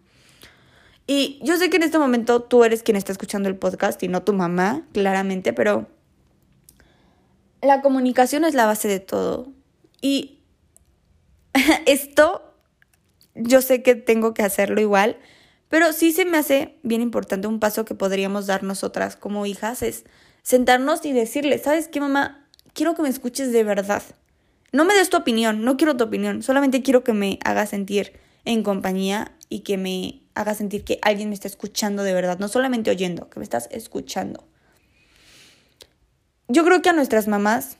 Y 1.08 1.40
yo 1.42 1.56
sé 1.56 1.70
que 1.70 1.78
en 1.78 1.82
este 1.82 1.98
momento 1.98 2.42
tú 2.42 2.62
eres 2.62 2.84
quien 2.84 2.96
está 2.96 3.10
escuchando 3.10 3.48
el 3.48 3.56
podcast 3.56 4.00
y 4.04 4.08
no 4.08 4.22
tu 4.22 4.32
mamá, 4.32 4.86
claramente, 4.92 5.52
pero 5.52 5.88
la 7.60 7.82
comunicación 7.82 8.44
es 8.44 8.54
la 8.54 8.66
base 8.66 8.86
de 8.86 9.00
todo. 9.00 9.48
Y 10.00 10.38
esto, 11.86 12.54
yo 13.34 13.60
sé 13.62 13.82
que 13.82 13.96
tengo 13.96 14.34
que 14.34 14.44
hacerlo 14.44 14.80
igual, 14.80 15.18
pero 15.68 15.92
sí 15.92 16.12
se 16.12 16.24
me 16.24 16.38
hace 16.38 16.78
bien 16.84 17.02
importante 17.02 17.48
un 17.48 17.58
paso 17.58 17.84
que 17.84 17.96
podríamos 17.96 18.46
dar 18.46 18.62
nosotras 18.62 19.16
como 19.16 19.46
hijas, 19.46 19.82
es 19.82 20.04
sentarnos 20.42 21.04
y 21.04 21.12
decirle, 21.12 21.58
¿sabes 21.58 21.88
qué, 21.88 22.00
mamá? 22.00 22.44
quiero 22.78 22.94
que 22.94 23.02
me 23.02 23.08
escuches 23.08 23.52
de 23.52 23.64
verdad. 23.64 24.04
No 24.70 24.84
me 24.84 24.94
des 24.94 25.10
tu 25.10 25.16
opinión, 25.16 25.64
no 25.64 25.76
quiero 25.76 25.96
tu 25.96 26.04
opinión, 26.04 26.44
solamente 26.44 26.80
quiero 26.80 27.02
que 27.02 27.12
me 27.12 27.40
hagas 27.44 27.70
sentir 27.70 28.12
en 28.44 28.62
compañía 28.62 29.32
y 29.48 29.60
que 29.60 29.76
me 29.76 30.22
haga 30.38 30.54
sentir 30.54 30.84
que 30.84 30.98
alguien 31.02 31.28
me 31.28 31.34
está 31.34 31.48
escuchando 31.48 32.04
de 32.04 32.14
verdad, 32.14 32.38
no 32.38 32.46
solamente 32.46 32.90
oyendo, 32.90 33.28
que 33.28 33.40
me 33.40 33.44
estás 33.44 33.68
escuchando. 33.72 34.46
Yo 36.46 36.64
creo 36.64 36.80
que 36.80 36.88
a 36.88 36.92
nuestras 36.92 37.26
mamás 37.26 37.76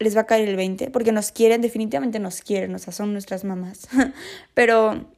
les 0.00 0.16
va 0.16 0.22
a 0.22 0.26
caer 0.26 0.48
el 0.48 0.56
20, 0.56 0.90
porque 0.90 1.12
nos 1.12 1.30
quieren, 1.30 1.60
definitivamente 1.60 2.18
nos 2.18 2.40
quieren, 2.42 2.74
o 2.74 2.78
sea, 2.80 2.92
son 2.92 3.12
nuestras 3.12 3.44
mamás. 3.44 3.88
Pero 4.54 5.08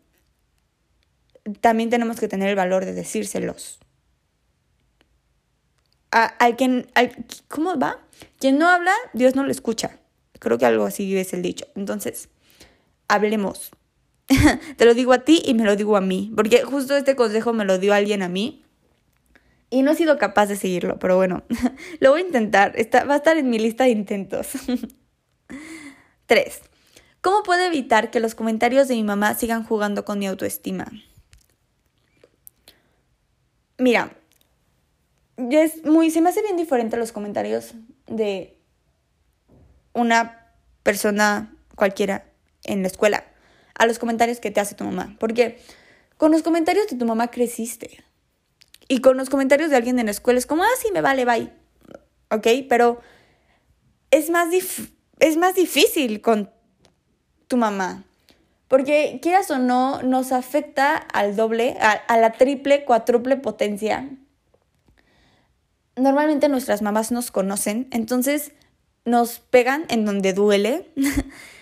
también 1.63 1.89
tenemos 1.89 2.21
que 2.21 2.29
tener 2.29 2.51
el 2.51 2.57
valor 2.57 2.85
de 2.85 2.93
decírselos. 2.93 3.81
A, 6.13 6.27
alguien, 6.27 6.89
¿Cómo 7.49 7.79
va? 7.79 8.01
Quien 8.39 8.59
no 8.59 8.69
habla, 8.69 8.93
Dios 9.15 9.35
no 9.35 9.45
lo 9.45 9.51
escucha. 9.51 9.99
Creo 10.39 10.59
que 10.59 10.67
algo 10.67 10.85
así 10.85 11.17
es 11.17 11.33
el 11.33 11.41
dicho. 11.41 11.67
Entonces, 11.75 12.29
hablemos. 13.09 13.71
Te 14.77 14.85
lo 14.85 14.95
digo 14.95 15.13
a 15.13 15.25
ti 15.25 15.43
y 15.45 15.55
me 15.55 15.65
lo 15.65 15.77
digo 15.77 15.97
a 15.97 16.01
mí, 16.01 16.33
porque 16.37 16.63
justo 16.63 16.97
este 16.97 17.17
consejo 17.17 17.53
me 17.53 17.65
lo 17.65 17.79
dio 17.79 17.93
alguien 17.93 18.23
a 18.23 18.29
mí 18.29 18.65
y 19.71 19.83
no 19.83 19.93
he 19.93 19.95
sido 19.95 20.19
capaz 20.19 20.47
de 20.47 20.57
seguirlo, 20.57 20.99
pero 20.99 21.17
bueno, 21.17 21.43
lo 22.01 22.11
voy 22.11 22.23
a 22.23 22.27
intentar. 22.27 22.75
Va 23.09 23.15
a 23.15 23.17
estar 23.17 23.37
en 23.37 23.51
mi 23.51 23.59
lista 23.59 23.85
de 23.85 23.91
intentos. 23.91 24.49
3. 26.27 26.61
¿Cómo 27.21 27.43
puedo 27.43 27.63
evitar 27.65 28.11
que 28.11 28.21
los 28.21 28.35
comentarios 28.35 28.89
de 28.89 28.95
mi 28.95 29.03
mamá 29.03 29.35
sigan 29.35 29.65
jugando 29.65 30.05
con 30.05 30.19
mi 30.19 30.27
autoestima? 30.27 30.91
Mira, 33.79 34.13
es 35.37 35.85
muy, 35.85 36.11
se 36.11 36.21
me 36.21 36.29
hace 36.29 36.43
bien 36.43 36.57
diferente 36.57 36.97
los 36.97 37.13
comentarios 37.13 37.75
de 38.07 38.57
una 39.93 40.55
persona 40.83 41.55
cualquiera 41.75 42.27
en 42.65 42.83
la 42.83 42.89
escuela 42.89 43.30
a 43.75 43.87
los 43.87 43.99
comentarios 43.99 44.41
que 44.41 44.51
te 44.51 44.61
hace 44.61 44.75
tu 44.75 44.85
mamá. 44.85 45.17
Porque 45.19 45.59
con 46.17 46.33
los 46.33 46.43
comentarios 46.43 46.87
de 46.89 46.97
tu 46.97 47.07
mamá 47.07 47.29
creciste. 47.29 48.05
Y 48.89 49.01
con 49.01 49.17
los 49.17 49.31
comentarios 49.31 49.71
de 49.71 49.77
alguien 49.77 49.99
en 49.99 50.07
la 50.07 50.13
escuela 50.13 50.39
es 50.39 50.47
como, 50.47 50.63
ah, 50.63 50.77
sí, 50.81 50.89
me 50.93 51.01
vale, 51.01 51.25
bye. 51.25 51.53
¿Ok? 52.31 52.47
Pero 52.69 53.01
es 54.11 54.31
más, 54.31 54.49
es 55.19 55.37
más 55.37 55.55
difícil 55.55 56.21
con 56.21 56.51
tu 57.49 57.57
mamá. 57.57 58.05
Porque 58.69 59.19
quieras 59.23 59.51
o 59.51 59.59
no, 59.59 60.03
nos 60.03 60.33
afecta 60.33 60.97
al 60.97 61.37
doble, 61.37 61.77
a, 61.81 61.93
a 61.93 62.17
la 62.19 62.33
triple, 62.33 62.85
cuádruple 62.85 63.37
potencia 63.37 64.09
normalmente 66.01 66.49
nuestras 66.49 66.83
mamás 66.83 67.13
nos 67.13 67.31
conocen, 67.31 67.89
entonces 67.91 68.53
nos 69.05 69.39
pegan 69.39 69.85
en 69.89 70.05
donde 70.05 70.33
duele 70.33 70.91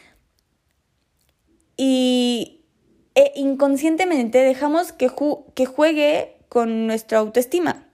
y 1.78 2.60
e 3.14 3.32
inconscientemente 3.36 4.38
dejamos 4.38 4.92
que, 4.92 5.10
que 5.54 5.64
juegue 5.64 6.36
con 6.50 6.86
nuestra 6.86 7.18
autoestima. 7.18 7.86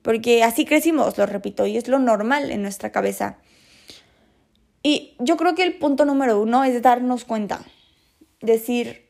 Porque 0.00 0.42
así 0.42 0.64
crecimos, 0.64 1.18
lo 1.18 1.26
repito, 1.26 1.66
y 1.66 1.76
es 1.76 1.88
lo 1.88 1.98
normal 1.98 2.50
en 2.50 2.62
nuestra 2.62 2.90
cabeza. 2.90 3.38
Y 4.82 5.14
yo 5.18 5.36
creo 5.36 5.54
que 5.54 5.62
el 5.62 5.78
punto 5.78 6.04
número 6.04 6.40
uno 6.40 6.64
es 6.64 6.80
darnos 6.82 7.24
cuenta. 7.24 7.64
Decir, 8.40 9.08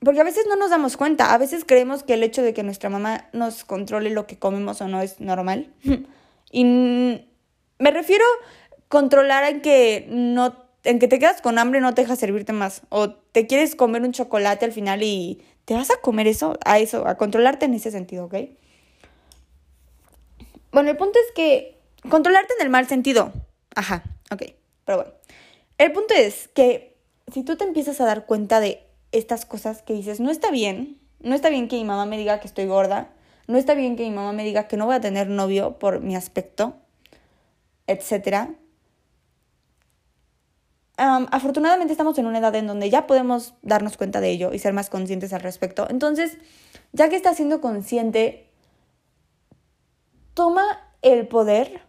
porque 0.00 0.20
a 0.20 0.24
veces 0.24 0.46
no 0.48 0.56
nos 0.56 0.70
damos 0.70 0.96
cuenta, 0.96 1.34
a 1.34 1.38
veces 1.38 1.64
creemos 1.66 2.02
que 2.02 2.14
el 2.14 2.22
hecho 2.22 2.42
de 2.42 2.54
que 2.54 2.62
nuestra 2.62 2.90
mamá 2.90 3.28
nos 3.32 3.64
controle 3.64 4.10
lo 4.10 4.26
que 4.26 4.38
comemos 4.38 4.80
o 4.80 4.88
no 4.88 5.02
es 5.02 5.20
normal. 5.20 5.72
y 6.50 6.64
me 6.64 7.90
refiero 7.90 8.24
controlar 8.88 9.44
en 9.44 9.60
que 9.60 10.06
no 10.08 10.65
en 10.86 10.98
que 10.98 11.08
te 11.08 11.18
quedas 11.18 11.42
con 11.42 11.58
hambre 11.58 11.80
no 11.80 11.94
te 11.94 12.02
deja 12.02 12.16
servirte 12.16 12.52
más 12.52 12.82
o 12.88 13.10
te 13.10 13.46
quieres 13.46 13.74
comer 13.74 14.02
un 14.02 14.12
chocolate 14.12 14.64
al 14.64 14.72
final 14.72 15.02
y 15.02 15.42
te 15.64 15.74
vas 15.74 15.90
a 15.90 15.96
comer 15.96 16.26
eso, 16.26 16.58
a 16.64 16.78
eso, 16.78 17.06
a 17.06 17.16
controlarte 17.16 17.66
en 17.66 17.74
ese 17.74 17.90
sentido, 17.90 18.26
¿ok? 18.26 18.34
Bueno, 20.72 20.90
el 20.90 20.96
punto 20.96 21.18
es 21.18 21.32
que 21.34 21.78
controlarte 22.08 22.54
en 22.58 22.64
el 22.64 22.70
mal 22.70 22.86
sentido. 22.86 23.32
Ajá, 23.74 24.04
ok, 24.30 24.42
pero 24.84 24.98
bueno. 24.98 25.12
El 25.78 25.92
punto 25.92 26.14
es 26.14 26.48
que 26.48 26.96
si 27.32 27.42
tú 27.42 27.56
te 27.56 27.64
empiezas 27.64 28.00
a 28.00 28.04
dar 28.04 28.26
cuenta 28.26 28.60
de 28.60 28.82
estas 29.12 29.44
cosas 29.44 29.82
que 29.82 29.92
dices, 29.92 30.20
no 30.20 30.30
está 30.30 30.50
bien, 30.50 30.98
no 31.20 31.34
está 31.34 31.50
bien 31.50 31.68
que 31.68 31.76
mi 31.76 31.84
mamá 31.84 32.06
me 32.06 32.16
diga 32.16 32.40
que 32.40 32.46
estoy 32.46 32.66
gorda, 32.66 33.10
no 33.46 33.58
está 33.58 33.74
bien 33.74 33.96
que 33.96 34.04
mi 34.04 34.10
mamá 34.10 34.32
me 34.32 34.44
diga 34.44 34.68
que 34.68 34.76
no 34.76 34.86
voy 34.86 34.96
a 34.96 35.00
tener 35.00 35.28
novio 35.28 35.78
por 35.78 36.00
mi 36.00 36.16
aspecto, 36.16 36.76
afortunadamente 40.96 41.92
estamos 41.92 42.18
en 42.18 42.26
una 42.26 42.38
edad 42.38 42.54
en 42.54 42.66
donde 42.66 42.88
ya 42.90 43.06
podemos 43.06 43.54
darnos 43.62 43.96
cuenta 43.96 44.20
de 44.20 44.30
ello 44.30 44.52
y 44.52 44.58
ser 44.58 44.72
más 44.72 44.90
conscientes 44.90 45.32
al 45.32 45.40
respecto. 45.40 45.86
Entonces, 45.90 46.38
ya 46.92 47.08
que 47.08 47.16
estás 47.16 47.36
siendo 47.36 47.60
consciente, 47.60 48.50
toma 50.34 50.64
el 51.02 51.28
poder, 51.28 51.82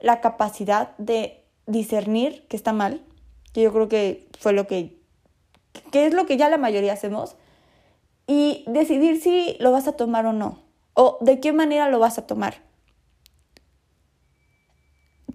la 0.00 0.20
capacidad 0.20 0.96
de 0.98 1.44
discernir 1.66 2.46
que 2.48 2.56
está 2.56 2.72
mal, 2.72 3.02
que 3.52 3.62
yo 3.62 3.72
creo 3.72 3.88
que 3.88 4.28
fue 4.38 4.52
lo 4.52 4.66
que, 4.66 4.98
que 5.92 6.06
es 6.06 6.14
lo 6.14 6.26
que 6.26 6.36
ya 6.36 6.48
la 6.48 6.58
mayoría 6.58 6.92
hacemos, 6.92 7.36
y 8.26 8.64
decidir 8.66 9.20
si 9.20 9.56
lo 9.58 9.72
vas 9.72 9.88
a 9.88 9.92
tomar 9.92 10.26
o 10.26 10.32
no, 10.32 10.62
o 10.94 11.18
de 11.20 11.40
qué 11.40 11.52
manera 11.52 11.88
lo 11.88 11.98
vas 11.98 12.18
a 12.18 12.26
tomar. 12.26 12.62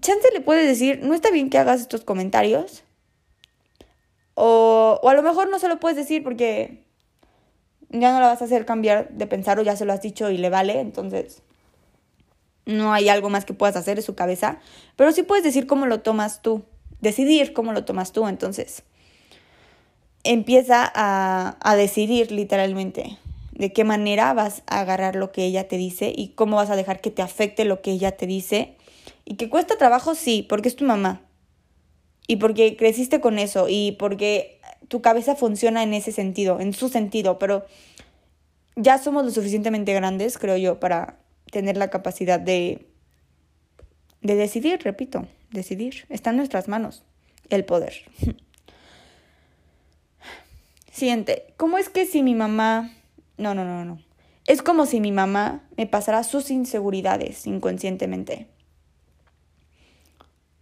Chance 0.00 0.28
le 0.32 0.40
puede 0.40 0.66
decir, 0.66 1.00
no 1.02 1.14
está 1.14 1.30
bien 1.30 1.50
que 1.50 1.58
hagas 1.58 1.80
estos 1.80 2.04
comentarios, 2.04 2.84
o, 4.34 4.98
o 5.02 5.08
a 5.08 5.14
lo 5.14 5.22
mejor 5.22 5.48
no 5.48 5.58
se 5.58 5.68
lo 5.68 5.80
puedes 5.80 5.96
decir 5.96 6.22
porque 6.22 6.84
ya 7.90 8.12
no 8.12 8.20
la 8.20 8.28
vas 8.28 8.42
a 8.42 8.46
hacer 8.46 8.66
cambiar 8.66 9.10
de 9.10 9.26
pensar 9.26 9.58
o 9.58 9.62
ya 9.62 9.76
se 9.76 9.84
lo 9.84 9.92
has 9.92 10.02
dicho 10.02 10.30
y 10.30 10.38
le 10.38 10.50
vale, 10.50 10.80
entonces 10.80 11.42
no 12.66 12.92
hay 12.92 13.08
algo 13.08 13.30
más 13.30 13.44
que 13.44 13.54
puedas 13.54 13.76
hacer 13.76 13.98
en 13.98 14.04
su 14.04 14.14
cabeza, 14.14 14.58
pero 14.96 15.12
sí 15.12 15.22
puedes 15.22 15.44
decir 15.44 15.66
cómo 15.66 15.86
lo 15.86 16.00
tomas 16.00 16.42
tú, 16.42 16.64
decidir 17.00 17.52
cómo 17.52 17.72
lo 17.72 17.84
tomas 17.84 18.12
tú, 18.12 18.26
entonces 18.26 18.82
empieza 20.24 20.90
a, 20.94 21.56
a 21.60 21.76
decidir 21.76 22.32
literalmente 22.32 23.18
de 23.54 23.72
qué 23.72 23.84
manera 23.84 24.32
vas 24.34 24.62
a 24.66 24.80
agarrar 24.80 25.14
lo 25.16 25.32
que 25.32 25.44
ella 25.44 25.68
te 25.68 25.76
dice 25.76 26.12
y 26.14 26.28
cómo 26.28 26.56
vas 26.56 26.70
a 26.70 26.76
dejar 26.76 27.00
que 27.00 27.10
te 27.10 27.22
afecte 27.22 27.64
lo 27.64 27.82
que 27.82 27.92
ella 27.92 28.16
te 28.16 28.26
dice. 28.26 28.76
Y 29.24 29.36
que 29.36 29.48
cuesta 29.48 29.76
trabajo, 29.76 30.14
sí, 30.14 30.44
porque 30.48 30.68
es 30.68 30.76
tu 30.76 30.84
mamá. 30.84 31.20
Y 32.26 32.36
porque 32.36 32.76
creciste 32.76 33.20
con 33.20 33.38
eso 33.38 33.66
y 33.68 33.92
porque 33.92 34.60
tu 34.88 35.02
cabeza 35.02 35.36
funciona 35.36 35.82
en 35.82 35.94
ese 35.94 36.12
sentido, 36.12 36.60
en 36.60 36.72
su 36.72 36.88
sentido, 36.88 37.38
pero 37.38 37.66
ya 38.76 38.98
somos 38.98 39.24
lo 39.24 39.30
suficientemente 39.30 39.92
grandes, 39.94 40.38
creo 40.38 40.56
yo, 40.56 40.80
para 40.80 41.18
tener 41.50 41.76
la 41.76 41.90
capacidad 41.90 42.40
de, 42.40 42.86
de 44.22 44.34
decidir, 44.34 44.80
repito, 44.82 45.26
decidir. 45.50 46.06
Está 46.08 46.30
en 46.30 46.36
nuestras 46.36 46.68
manos 46.68 47.02
el 47.50 47.64
poder. 47.64 47.94
Siguiente, 50.92 51.54
¿cómo 51.56 51.78
es 51.78 51.88
que 51.88 52.06
si 52.06 52.22
mi 52.22 52.34
mamá... 52.34 52.92
No, 53.36 53.54
no, 53.54 53.64
no, 53.64 53.84
no. 53.84 54.00
Es 54.46 54.62
como 54.62 54.86
si 54.86 55.00
mi 55.00 55.10
mamá 55.10 55.62
me 55.76 55.86
pasara 55.86 56.22
sus 56.22 56.50
inseguridades 56.50 57.46
inconscientemente. 57.46 58.46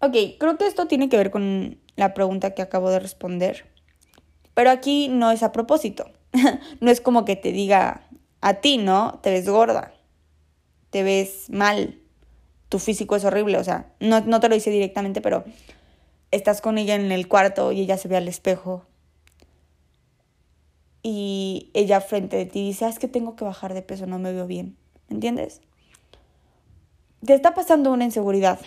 Ok, 0.03 0.39
creo 0.39 0.59
que 0.59 0.67
esto 0.67 0.87
tiene 0.87 1.09
que 1.09 1.17
ver 1.17 1.31
con 1.31 1.79
la 1.97 2.13
pregunta 2.13 2.55
que 2.55 2.63
acabo 2.63 2.91
de 2.91 2.99
responder. 2.99 3.65
Pero 4.55 4.71
aquí 4.71 5.09
no 5.09 5.31
es 5.31 5.43
a 5.43 5.53
propósito. 5.53 6.11
no 6.81 6.91
es 6.91 7.01
como 7.01 7.25
que 7.25 7.37
te 7.37 7.53
diga 7.53 8.09
a 8.41 8.55
ti, 8.55 8.79
¿no? 8.79 9.21
Te 9.23 9.31
ves 9.31 9.49
gorda 9.49 9.95
te 10.93 11.03
ves 11.03 11.49
mal, 11.49 11.99
tu 12.69 12.79
físico 12.79 13.17
es 13.17 13.25
horrible, 13.25 13.57
o 13.57 13.65
sea, 13.65 13.91
no, 13.99 14.21
no 14.21 14.41
te 14.41 14.51
lo 14.51 14.55
dice 14.55 14.71
directamente, 14.71 15.23
pero 15.23 15.43
estás 16.31 16.61
con 16.61 16.77
ella 16.77 16.95
en 16.95 17.11
el 17.11 17.29
cuarto 17.29 17.73
y 17.73 17.81
ella 17.81 17.97
se 17.97 18.09
ve 18.09 18.19
al 18.19 18.29
espejo 18.29 18.85
y 21.03 21.71
ella 21.73 22.03
frente 22.03 22.37
de 22.37 22.45
ti 22.45 22.63
dice, 22.63 22.85
ah, 22.85 22.91
es 22.91 22.99
que 22.99 23.09
tengo 23.09 23.37
que 23.37 23.45
bajar 23.47 23.73
de 23.73 23.81
peso, 23.81 24.07
no 24.07 24.19
me 24.19 24.35
veo 24.35 24.47
bien, 24.47 24.77
¿me 25.09 25.15
entiendes? 25.15 25.63
Te 27.25 27.33
está 27.33 27.55
pasando 27.55 27.91
una 27.91 28.05
inseguridad, 28.05 28.61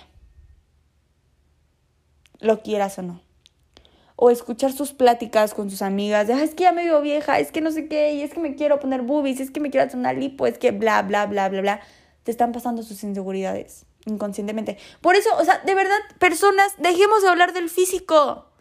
lo 2.39 2.61
quieras 2.61 2.97
o 2.99 3.01
no. 3.01 3.21
O 4.15 4.29
escuchar 4.29 4.71
sus 4.71 4.93
pláticas 4.93 5.53
con 5.53 5.69
sus 5.69 5.81
amigas 5.81 6.27
de, 6.27 6.41
es 6.41 6.55
que 6.55 6.63
ya 6.63 6.71
me 6.71 6.85
veo 6.85 7.01
vieja, 7.01 7.39
es 7.39 7.51
que 7.51 7.61
no 7.61 7.71
sé 7.71 7.87
qué, 7.87 8.13
y 8.13 8.21
es 8.21 8.33
que 8.33 8.39
me 8.39 8.55
quiero 8.55 8.79
poner 8.79 9.01
boobies, 9.01 9.39
es 9.39 9.51
que 9.51 9.59
me 9.59 9.69
quiero 9.69 9.85
hacer 9.85 9.99
una 9.99 10.13
lipo, 10.13 10.47
es 10.47 10.57
que 10.57 10.71
bla, 10.71 11.01
bla, 11.01 11.25
bla, 11.25 11.49
bla, 11.49 11.61
bla 11.61 11.81
te 12.25 12.31
están 12.31 12.51
pasando 12.51 12.83
sus 12.83 13.03
inseguridades 13.03 13.85
inconscientemente. 14.05 14.77
Por 15.01 15.15
eso, 15.15 15.29
o 15.37 15.45
sea, 15.45 15.59
de 15.59 15.75
verdad, 15.75 15.97
personas, 16.19 16.73
dejemos 16.77 17.21
de 17.21 17.29
hablar 17.29 17.53
del 17.53 17.69
físico. 17.69 18.51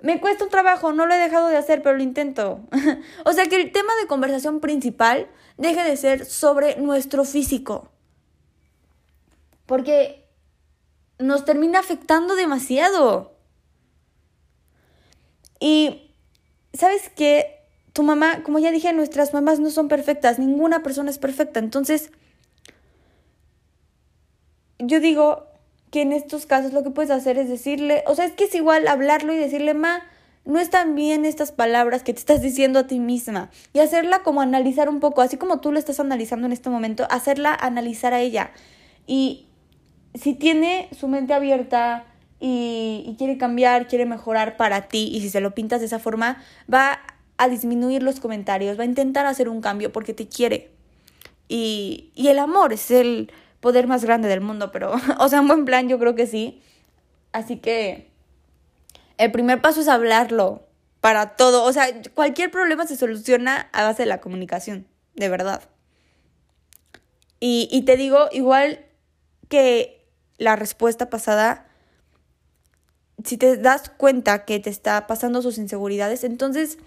Me 0.00 0.20
cuesta 0.20 0.44
un 0.44 0.50
trabajo, 0.50 0.92
no 0.92 1.06
lo 1.06 1.14
he 1.14 1.18
dejado 1.18 1.48
de 1.48 1.56
hacer, 1.56 1.82
pero 1.82 1.96
lo 1.96 2.02
intento. 2.02 2.60
o 3.24 3.32
sea, 3.32 3.46
que 3.46 3.56
el 3.56 3.72
tema 3.72 3.94
de 4.00 4.06
conversación 4.06 4.60
principal 4.60 5.28
deje 5.56 5.82
de 5.84 5.96
ser 5.96 6.24
sobre 6.26 6.76
nuestro 6.76 7.24
físico. 7.24 7.90
Porque 9.64 10.25
nos 11.18 11.44
termina 11.44 11.78
afectando 11.78 12.34
demasiado. 12.34 13.32
Y, 15.60 16.10
¿sabes 16.74 17.10
qué? 17.14 17.60
Tu 17.92 18.02
mamá, 18.02 18.42
como 18.42 18.58
ya 18.58 18.70
dije, 18.70 18.92
nuestras 18.92 19.32
mamás 19.32 19.58
no 19.58 19.70
son 19.70 19.88
perfectas, 19.88 20.38
ninguna 20.38 20.82
persona 20.82 21.10
es 21.10 21.18
perfecta. 21.18 21.60
Entonces, 21.60 22.10
yo 24.78 25.00
digo 25.00 25.46
que 25.90 26.02
en 26.02 26.12
estos 26.12 26.44
casos 26.44 26.72
lo 26.72 26.82
que 26.82 26.90
puedes 26.90 27.10
hacer 27.10 27.38
es 27.38 27.48
decirle, 27.48 28.04
o 28.06 28.14
sea, 28.14 28.26
es 28.26 28.32
que 28.32 28.44
es 28.44 28.54
igual 28.54 28.86
hablarlo 28.86 29.32
y 29.32 29.38
decirle, 29.38 29.72
ma, 29.72 30.02
no 30.44 30.60
están 30.60 30.94
bien 30.94 31.24
estas 31.24 31.52
palabras 31.52 32.02
que 32.02 32.12
te 32.12 32.20
estás 32.20 32.42
diciendo 32.42 32.78
a 32.78 32.86
ti 32.86 33.00
misma. 33.00 33.50
Y 33.72 33.80
hacerla 33.80 34.22
como 34.22 34.40
analizar 34.40 34.88
un 34.88 35.00
poco, 35.00 35.22
así 35.22 35.36
como 35.36 35.60
tú 35.60 35.72
lo 35.72 35.78
estás 35.78 35.98
analizando 35.98 36.46
en 36.46 36.52
este 36.52 36.70
momento, 36.70 37.06
hacerla 37.10 37.54
analizar 37.54 38.14
a 38.14 38.20
ella. 38.20 38.52
Y 39.06 39.45
si 40.18 40.34
tiene 40.34 40.88
su 40.98 41.08
mente 41.08 41.34
abierta 41.34 42.04
y, 42.38 43.14
quiere 43.18 43.38
cambiar, 43.38 43.88
quiere 43.88 44.06
mejorar 44.06 44.56
para 44.56 44.88
ti, 44.88 45.10
y 45.12 45.20
si 45.20 45.30
se 45.30 45.40
lo 45.40 45.54
pintas 45.54 45.80
de 45.80 45.86
esa 45.86 45.98
forma, 45.98 46.42
va 46.72 47.00
a 47.38 47.48
disminuir 47.48 48.02
los 48.02 48.20
comentarios, 48.20 48.78
va 48.78 48.82
a 48.82 48.86
intentar 48.86 49.26
hacer 49.26 49.48
un 49.48 49.60
cambio 49.60 49.92
porque 49.92 50.14
te 50.14 50.28
quiere. 50.28 50.70
Y, 51.48 52.10
y 52.14 52.28
el 52.28 52.38
amor 52.38 52.72
es 52.72 52.90
el 52.90 53.30
poder 53.60 53.86
más 53.86 54.04
grande 54.04 54.28
del 54.28 54.40
mundo, 54.40 54.70
pero, 54.72 54.94
o 55.18 55.28
sea, 55.28 55.38
en 55.38 55.48
buen 55.48 55.64
plan 55.64 55.88
yo 55.88 55.98
creo 55.98 56.14
que 56.14 56.26
sí. 56.26 56.62
Así 57.32 57.58
que 57.58 58.10
el 59.18 59.32
primer 59.32 59.60
paso 59.60 59.80
es 59.80 59.88
hablarlo 59.88 60.62
para 61.00 61.36
todo. 61.36 61.64
O 61.64 61.72
sea, 61.72 61.86
cualquier 62.14 62.50
problema 62.50 62.86
se 62.86 62.96
soluciona 62.96 63.68
a 63.72 63.84
base 63.84 64.02
de 64.02 64.06
la 64.08 64.20
comunicación, 64.20 64.86
de 65.14 65.28
verdad. 65.28 65.62
Y, 67.38 67.68
y 67.70 67.82
te 67.82 67.96
digo, 67.96 68.28
igual 68.32 68.80
que 69.48 69.95
la 70.38 70.56
respuesta 70.56 71.10
pasada, 71.10 71.66
si 73.24 73.36
te 73.36 73.56
das 73.56 73.90
cuenta 73.90 74.44
que 74.44 74.60
te 74.60 74.70
está 74.70 75.06
pasando 75.06 75.42
sus 75.42 75.58
inseguridades, 75.58 76.24
entonces 76.24 76.78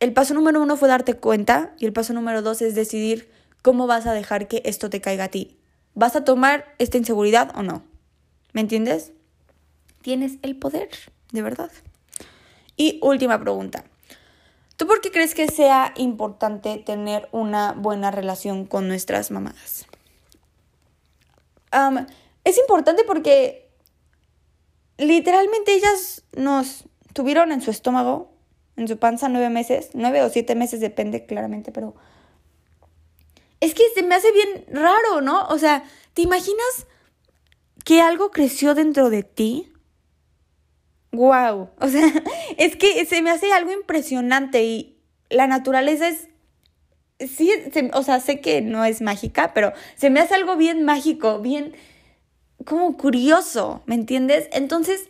el 0.00 0.12
paso 0.12 0.34
número 0.34 0.60
uno 0.60 0.76
fue 0.76 0.88
darte 0.88 1.14
cuenta 1.14 1.74
y 1.78 1.86
el 1.86 1.92
paso 1.92 2.12
número 2.12 2.42
dos 2.42 2.62
es 2.62 2.74
decidir 2.74 3.30
cómo 3.62 3.86
vas 3.86 4.06
a 4.06 4.12
dejar 4.12 4.48
que 4.48 4.62
esto 4.64 4.90
te 4.90 5.00
caiga 5.00 5.24
a 5.24 5.28
ti. 5.28 5.58
¿Vas 5.94 6.16
a 6.16 6.24
tomar 6.24 6.74
esta 6.78 6.98
inseguridad 6.98 7.52
o 7.54 7.62
no? 7.62 7.84
¿Me 8.52 8.60
entiendes? 8.60 9.12
Tienes 10.00 10.38
el 10.42 10.56
poder, 10.56 10.88
de 11.32 11.42
verdad. 11.42 11.70
Y 12.76 12.98
última 13.02 13.40
pregunta. 13.40 13.84
¿Tú 14.76 14.86
por 14.86 15.00
qué 15.00 15.12
crees 15.12 15.34
que 15.34 15.46
sea 15.46 15.92
importante 15.96 16.78
tener 16.78 17.28
una 17.30 17.72
buena 17.72 18.10
relación 18.10 18.64
con 18.66 18.88
nuestras 18.88 19.30
mamás? 19.30 19.86
Es 22.44 22.58
importante 22.58 23.04
porque 23.04 23.70
literalmente 24.98 25.74
ellas 25.74 26.24
nos 26.36 26.84
tuvieron 27.12 27.52
en 27.52 27.60
su 27.60 27.70
estómago, 27.70 28.32
en 28.76 28.88
su 28.88 28.98
panza 28.98 29.28
nueve 29.28 29.50
meses, 29.50 29.90
nueve 29.94 30.22
o 30.22 30.30
siete 30.30 30.54
meses, 30.54 30.80
depende 30.80 31.26
claramente, 31.26 31.72
pero 31.72 31.94
es 33.60 33.74
que 33.74 33.84
se 33.94 34.02
me 34.02 34.14
hace 34.14 34.32
bien 34.32 34.64
raro, 34.68 35.20
¿no? 35.20 35.46
O 35.48 35.58
sea, 35.58 35.84
¿te 36.14 36.22
imaginas 36.22 36.86
que 37.84 38.00
algo 38.00 38.30
creció 38.30 38.74
dentro 38.74 39.10
de 39.10 39.22
ti? 39.22 39.72
¡Wow! 41.12 41.70
O 41.78 41.88
sea, 41.88 42.12
es 42.56 42.76
que 42.76 43.04
se 43.06 43.22
me 43.22 43.30
hace 43.30 43.52
algo 43.52 43.72
impresionante 43.72 44.64
y 44.64 44.98
la 45.30 45.46
naturaleza 45.46 46.08
es... 46.08 46.28
Sí, 47.20 47.52
o 47.92 48.02
sea, 48.02 48.18
sé 48.18 48.40
que 48.40 48.62
no 48.62 48.84
es 48.84 49.00
mágica, 49.00 49.54
pero 49.54 49.72
se 49.94 50.10
me 50.10 50.18
hace 50.18 50.34
algo 50.34 50.56
bien 50.56 50.84
mágico, 50.84 51.38
bien 51.38 51.72
como 52.64 52.96
curioso, 52.96 53.82
¿me 53.86 53.94
entiendes? 53.94 54.48
Entonces, 54.52 55.08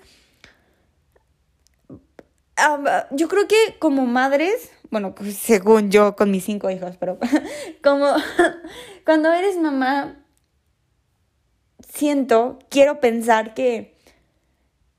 yo 3.11 3.29
creo 3.29 3.49
que 3.49 3.79
como 3.79 4.07
madres, 4.07 4.71
bueno, 4.91 5.15
según 5.35 5.91
yo 5.91 6.17
con 6.17 6.31
mis 6.31 6.45
cinco 6.45 6.71
hijos, 6.71 6.97
pero 6.99 7.19
como 7.83 8.15
cuando 9.05 9.33
eres 9.33 9.59
mamá, 9.59 10.23
siento, 11.89 12.59
quiero 12.69 13.01
pensar 13.01 13.55
que, 13.55 13.97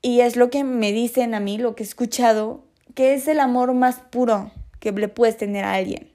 y 0.02 0.20
es 0.20 0.36
lo 0.36 0.50
que 0.50 0.64
me 0.64 0.92
dicen 0.92 1.34
a 1.34 1.40
mí, 1.40 1.58
lo 1.58 1.74
que 1.74 1.82
he 1.82 1.86
escuchado, 1.86 2.64
que 2.94 3.14
es 3.14 3.26
el 3.28 3.40
amor 3.40 3.74
más 3.74 4.00
puro 4.00 4.52
que 4.80 4.92
le 4.92 5.08
puedes 5.08 5.36
tener 5.36 5.64
a 5.64 5.74
alguien. 5.74 6.12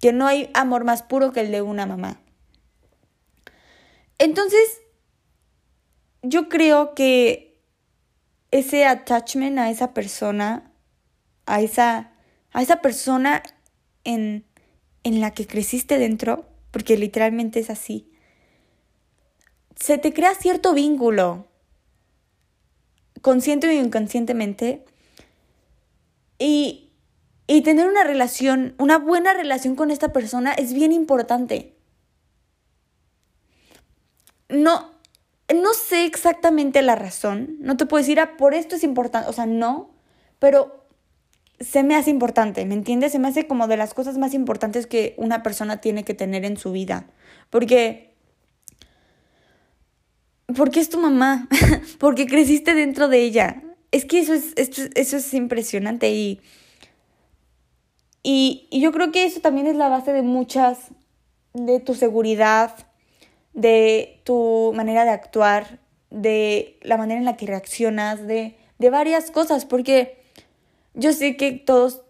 Que 0.00 0.12
no 0.12 0.26
hay 0.26 0.50
amor 0.54 0.84
más 0.84 1.02
puro 1.02 1.32
que 1.32 1.40
el 1.40 1.50
de 1.50 1.60
una 1.60 1.84
mamá. 1.84 2.20
Entonces, 4.18 4.80
yo 6.22 6.48
creo 6.48 6.94
que 6.94 7.60
ese 8.50 8.86
attachment 8.86 9.58
a 9.58 9.70
esa 9.70 9.94
persona, 9.94 10.72
a 11.46 11.60
esa, 11.60 12.12
a 12.52 12.62
esa 12.62 12.80
persona 12.80 13.42
en, 14.04 14.44
en 15.04 15.20
la 15.20 15.32
que 15.32 15.46
creciste 15.46 15.98
dentro, 15.98 16.48
porque 16.70 16.96
literalmente 16.96 17.60
es 17.60 17.70
así, 17.70 18.10
se 19.76 19.98
te 19.98 20.12
crea 20.12 20.34
cierto 20.34 20.74
vínculo, 20.74 21.46
consciente 23.22 23.68
o 23.68 23.72
inconscientemente, 23.72 24.84
y, 26.38 26.90
y 27.46 27.62
tener 27.62 27.88
una 27.88 28.04
relación, 28.04 28.74
una 28.78 28.98
buena 28.98 29.34
relación 29.34 29.76
con 29.76 29.90
esta 29.90 30.12
persona 30.12 30.52
es 30.52 30.72
bien 30.72 30.92
importante. 30.92 31.74
No, 34.48 34.97
no 35.54 35.72
sé 35.74 36.04
exactamente 36.04 36.82
la 36.82 36.94
razón, 36.94 37.56
no 37.60 37.76
te 37.76 37.86
puedo 37.86 38.02
decir, 38.02 38.20
ah, 38.20 38.36
por 38.36 38.54
esto 38.54 38.76
es 38.76 38.84
importante, 38.84 39.28
o 39.30 39.32
sea, 39.32 39.46
no, 39.46 39.90
pero 40.38 40.84
se 41.60 41.82
me 41.82 41.96
hace 41.96 42.10
importante, 42.10 42.64
¿me 42.66 42.74
entiendes? 42.74 43.12
Se 43.12 43.18
me 43.18 43.28
hace 43.28 43.46
como 43.46 43.66
de 43.66 43.76
las 43.76 43.94
cosas 43.94 44.18
más 44.18 44.34
importantes 44.34 44.86
que 44.86 45.14
una 45.16 45.42
persona 45.42 45.80
tiene 45.80 46.04
que 46.04 46.14
tener 46.14 46.44
en 46.44 46.56
su 46.56 46.72
vida, 46.72 47.06
porque 47.50 48.08
porque 50.56 50.80
es 50.80 50.88
tu 50.88 50.98
mamá, 50.98 51.48
porque 51.98 52.26
creciste 52.26 52.74
dentro 52.74 53.08
de 53.08 53.20
ella. 53.20 53.62
Es 53.90 54.04
que 54.04 54.20
eso 54.20 54.34
es, 54.34 54.54
eso 54.56 55.16
es 55.16 55.34
impresionante 55.34 56.10
y, 56.10 56.40
y, 58.22 58.66
y 58.70 58.80
yo 58.80 58.92
creo 58.92 59.12
que 59.12 59.24
eso 59.24 59.40
también 59.40 59.66
es 59.66 59.76
la 59.76 59.88
base 59.88 60.12
de 60.12 60.22
muchas, 60.22 60.88
de 61.54 61.80
tu 61.80 61.94
seguridad, 61.94 62.87
de 63.58 64.20
tu 64.22 64.72
manera 64.72 65.04
de 65.04 65.10
actuar, 65.10 65.80
de 66.10 66.78
la 66.82 66.96
manera 66.96 67.18
en 67.18 67.24
la 67.24 67.36
que 67.36 67.46
reaccionas, 67.46 68.24
de, 68.24 68.54
de 68.78 68.90
varias 68.90 69.32
cosas, 69.32 69.64
porque 69.64 70.22
yo 70.94 71.12
sé 71.12 71.36
que 71.36 71.52
todos, 71.52 72.02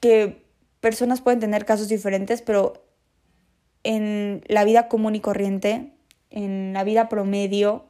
que 0.00 0.42
personas 0.80 1.20
pueden 1.20 1.38
tener 1.38 1.64
casos 1.64 1.86
diferentes, 1.86 2.42
pero 2.42 2.84
en 3.84 4.42
la 4.48 4.64
vida 4.64 4.88
común 4.88 5.14
y 5.14 5.20
corriente, 5.20 5.92
en 6.30 6.72
la 6.72 6.82
vida 6.82 7.08
promedio, 7.08 7.84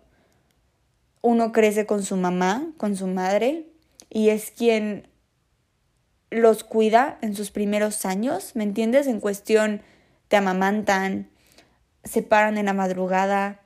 uno 1.23 1.53
crece 1.53 1.87
con 1.87 2.03
su 2.03 2.19
mamá, 2.19 2.71
con 2.77 2.97
su 2.97 3.07
madre, 3.07 3.65
y 4.11 4.29
es 4.29 4.51
quien 4.51 5.09
los 6.29 6.65
cuida 6.65 7.17
en 7.23 7.35
sus 7.35 7.51
primeros 7.51 8.05
años, 8.05 8.55
¿me 8.57 8.65
entiendes? 8.65 9.07
En 9.07 9.21
cuestión, 9.21 9.81
te 10.29 10.37
amamantan, 10.37 11.31
se 12.07 12.23
paran 12.23 12.57
en 12.57 12.67
la 12.67 12.73
madrugada 12.73 13.61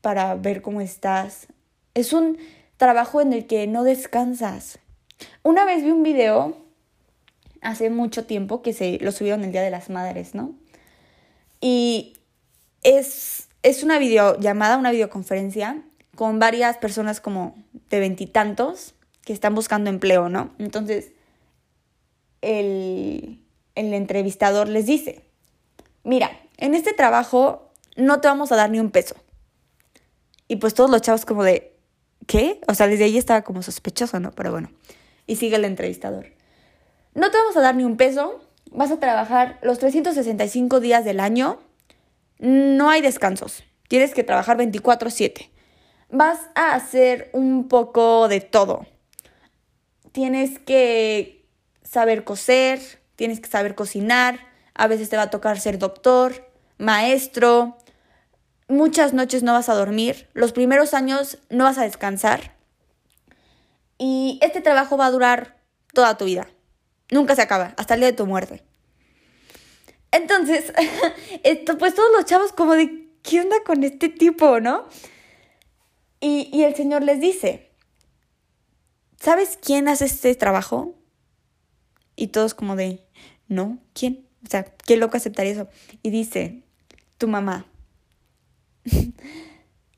para 0.00 0.34
ver 0.34 0.62
cómo 0.62 0.80
estás. 0.80 1.46
Es 1.94 2.12
un 2.12 2.38
trabajo 2.76 3.20
en 3.20 3.32
el 3.32 3.46
que 3.46 3.66
no 3.66 3.84
descansas. 3.84 4.78
Una 5.42 5.64
vez 5.64 5.82
vi 5.82 5.90
un 5.90 6.02
video 6.02 6.56
hace 7.62 7.90
mucho 7.90 8.26
tiempo 8.26 8.62
que 8.62 8.72
se 8.72 8.98
lo 9.00 9.12
subieron 9.12 9.44
el 9.44 9.52
Día 9.52 9.62
de 9.62 9.70
las 9.70 9.90
Madres, 9.90 10.34
¿no? 10.34 10.54
Y 11.60 12.18
es, 12.82 13.48
es 13.62 13.82
una 13.82 13.98
videollamada, 13.98 14.76
una 14.76 14.90
videoconferencia 14.90 15.82
con 16.14 16.38
varias 16.38 16.76
personas 16.76 17.20
como 17.20 17.56
de 17.90 18.00
veintitantos 18.00 18.94
que 19.24 19.32
están 19.32 19.54
buscando 19.54 19.90
empleo, 19.90 20.28
¿no? 20.28 20.54
Entonces, 20.58 21.12
el, 22.42 23.40
el 23.74 23.94
entrevistador 23.94 24.68
les 24.68 24.86
dice, 24.86 25.24
mira, 26.04 26.30
en 26.58 26.74
este 26.74 26.92
trabajo 26.92 27.65
no 27.96 28.20
te 28.20 28.28
vamos 28.28 28.52
a 28.52 28.56
dar 28.56 28.70
ni 28.70 28.80
un 28.80 28.90
peso. 28.90 29.16
Y 30.48 30.56
pues 30.56 30.74
todos 30.74 30.90
los 30.90 31.02
chavos 31.02 31.24
como 31.24 31.42
de, 31.42 31.76
¿qué? 32.26 32.60
O 32.68 32.74
sea, 32.74 32.86
desde 32.86 33.04
ahí 33.04 33.18
estaba 33.18 33.42
como 33.42 33.62
sospechoso, 33.62 34.20
¿no? 34.20 34.30
Pero 34.32 34.52
bueno. 34.52 34.70
Y 35.26 35.36
sigue 35.36 35.56
el 35.56 35.64
entrevistador. 35.64 36.32
No 37.14 37.30
te 37.30 37.38
vamos 37.38 37.56
a 37.56 37.60
dar 37.62 37.74
ni 37.74 37.84
un 37.84 37.96
peso, 37.96 38.40
vas 38.70 38.90
a 38.90 39.00
trabajar 39.00 39.58
los 39.62 39.78
365 39.78 40.80
días 40.80 41.04
del 41.04 41.18
año, 41.18 41.58
no 42.38 42.90
hay 42.90 43.00
descansos, 43.00 43.64
tienes 43.88 44.12
que 44.12 44.22
trabajar 44.22 44.58
24/7. 44.58 45.50
Vas 46.10 46.38
a 46.54 46.74
hacer 46.74 47.30
un 47.32 47.68
poco 47.68 48.28
de 48.28 48.40
todo. 48.40 48.86
Tienes 50.12 50.58
que 50.58 51.48
saber 51.82 52.24
coser, 52.24 52.80
tienes 53.16 53.40
que 53.40 53.48
saber 53.48 53.74
cocinar, 53.74 54.38
a 54.74 54.86
veces 54.86 55.08
te 55.08 55.16
va 55.16 55.22
a 55.22 55.30
tocar 55.30 55.58
ser 55.58 55.78
doctor, 55.78 56.50
maestro, 56.78 57.78
muchas 58.68 59.12
noches 59.12 59.42
no 59.42 59.52
vas 59.52 59.68
a 59.68 59.74
dormir, 59.74 60.28
los 60.32 60.52
primeros 60.52 60.94
años 60.94 61.38
no 61.50 61.64
vas 61.64 61.78
a 61.78 61.84
descansar 61.84 62.56
y 63.98 64.38
este 64.42 64.60
trabajo 64.60 64.96
va 64.96 65.06
a 65.06 65.10
durar 65.10 65.56
toda 65.92 66.16
tu 66.16 66.26
vida. 66.26 66.48
Nunca 67.10 67.36
se 67.36 67.42
acaba, 67.42 67.74
hasta 67.76 67.94
el 67.94 68.00
día 68.00 68.10
de 68.10 68.16
tu 68.16 68.26
muerte. 68.26 68.62
Entonces, 70.10 70.72
esto, 71.44 71.78
pues 71.78 71.94
todos 71.94 72.10
los 72.12 72.24
chavos 72.24 72.52
como 72.52 72.74
de, 72.74 73.08
¿qué 73.22 73.40
onda 73.40 73.56
con 73.64 73.84
este 73.84 74.08
tipo, 74.08 74.60
no? 74.60 74.86
Y, 76.20 76.50
y 76.52 76.64
el 76.64 76.74
Señor 76.74 77.02
les 77.02 77.20
dice, 77.20 77.70
¿sabes 79.20 79.58
quién 79.60 79.88
hace 79.88 80.06
este 80.06 80.34
trabajo? 80.34 80.94
Y 82.16 82.28
todos 82.28 82.54
como 82.54 82.76
de, 82.76 83.06
no, 83.48 83.78
¿quién? 83.92 84.26
O 84.44 84.50
sea, 84.50 84.64
qué 84.64 84.96
loco 84.96 85.16
aceptaría 85.16 85.52
eso. 85.52 85.68
Y 86.02 86.10
dice, 86.10 86.62
tu 87.18 87.28
mamá. 87.28 87.66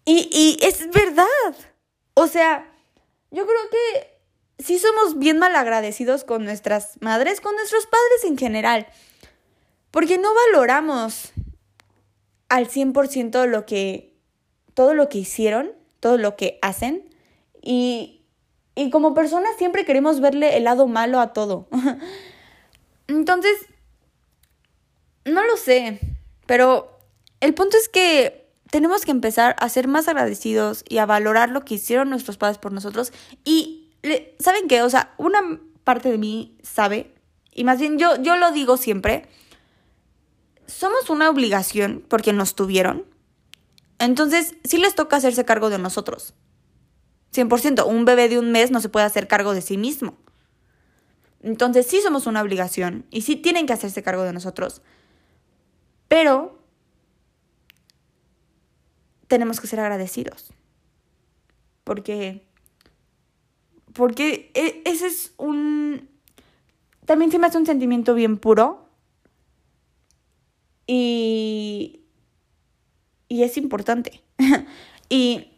Y, 0.05 0.59
es 0.63 0.91
verdad. 0.91 1.27
O 2.15 2.27
sea, 2.27 2.71
yo 3.31 3.47
creo 3.47 3.71
que 3.71 4.63
sí 4.63 4.79
somos 4.79 5.19
bien 5.19 5.39
malagradecidos 5.39 6.25
con 6.25 6.45
nuestras 6.45 7.01
madres, 7.01 7.41
con 7.41 7.55
nuestros 7.55 7.87
padres 7.87 8.25
en 8.25 8.39
general. 8.39 8.87
Porque 9.91 10.19
no 10.19 10.29
valoramos 10.35 11.33
al 12.49 12.69
100% 12.69 13.47
lo 13.47 13.67
que, 13.67 14.17
todo 14.75 14.95
lo 14.95 15.09
que 15.09 15.19
hicieron, 15.19 15.73
todo 16.01 16.19
lo 16.19 16.37
que 16.37 16.59
hacen. 16.63 17.09
Y, 17.63 18.25
y 18.75 18.91
como 18.91 19.15
personas 19.15 19.57
siempre 19.57 19.85
queremos 19.85 20.21
verle 20.21 20.57
el 20.57 20.65
lado 20.65 20.87
malo 20.87 21.21
a 21.21 21.33
todo. 21.33 21.69
Entonces, 23.07 23.55
no 25.25 25.45
lo 25.45 25.57
sé, 25.57 26.01
pero 26.47 26.99
el 27.41 27.55
punto 27.55 27.77
es 27.77 27.89
que 27.89 28.48
tenemos 28.71 29.05
que 29.05 29.11
empezar 29.11 29.57
a 29.59 29.69
ser 29.69 29.89
más 29.89 30.09
agradecidos 30.09 30.85
y 30.89 30.99
a 30.99 31.07
valorar 31.07 31.51
lo 31.51 31.65
que 31.65 31.75
hicieron 31.75 32.11
nuestros 32.11 32.37
padres 32.37 32.59
por 32.59 32.73
nosotros. 32.73 33.13
Y, 33.45 33.91
¿saben 34.39 34.69
qué? 34.69 34.83
O 34.83 34.91
sea, 34.91 35.15
una 35.19 35.61
parte 35.85 36.11
de 36.11 36.19
mí 36.19 36.57
sabe, 36.63 37.15
y 37.53 37.65
más 37.65 37.81
bien 37.81 37.99
yo, 37.99 38.17
yo 38.23 38.37
lo 38.37 38.51
digo 38.53 38.77
siempre, 38.77 39.29
somos 40.67 41.09
una 41.09 41.31
obligación 41.31 42.05
porque 42.09 42.33
nos 42.33 42.55
tuvieron. 42.55 43.05
Entonces, 43.99 44.55
sí 44.65 44.79
les 44.79 44.95
toca 44.95 45.17
hacerse 45.17 45.45
cargo 45.45 45.71
de 45.71 45.79
nosotros. 45.79 46.35
100%. 47.35 47.87
Un 47.87 48.05
bebé 48.05 48.29
de 48.29 48.39
un 48.39 48.53
mes 48.53 48.71
no 48.71 48.81
se 48.81 48.89
puede 48.89 49.07
hacer 49.07 49.27
cargo 49.29 49.55
de 49.55 49.63
sí 49.63 49.77
mismo. 49.77 50.17
Entonces, 51.43 51.87
sí 51.87 52.01
somos 52.03 52.27
una 52.27 52.43
obligación 52.43 53.07
y 53.11 53.23
sí 53.23 53.37
tienen 53.37 53.67
que 53.67 53.73
hacerse 53.73 54.03
cargo 54.03 54.23
de 54.23 54.33
nosotros. 54.33 54.83
Pero 56.07 56.58
tenemos 59.29 59.61
que 59.61 59.67
ser 59.67 59.81
agradecidos. 59.81 60.51
Porque, 61.85 62.43
porque 63.93 64.51
e, 64.55 64.83
ese 64.85 65.07
es 65.07 65.33
un... 65.37 66.09
También 67.07 67.31
se 67.31 67.39
me 67.39 67.47
hace 67.47 67.59
un 67.59 67.67
sentimiento 67.67 68.15
bien 68.15 68.39
puro. 68.39 68.89
Y... 70.87 72.01
Y 73.29 73.43
es 73.43 73.57
importante. 73.59 74.23
y 75.11 75.53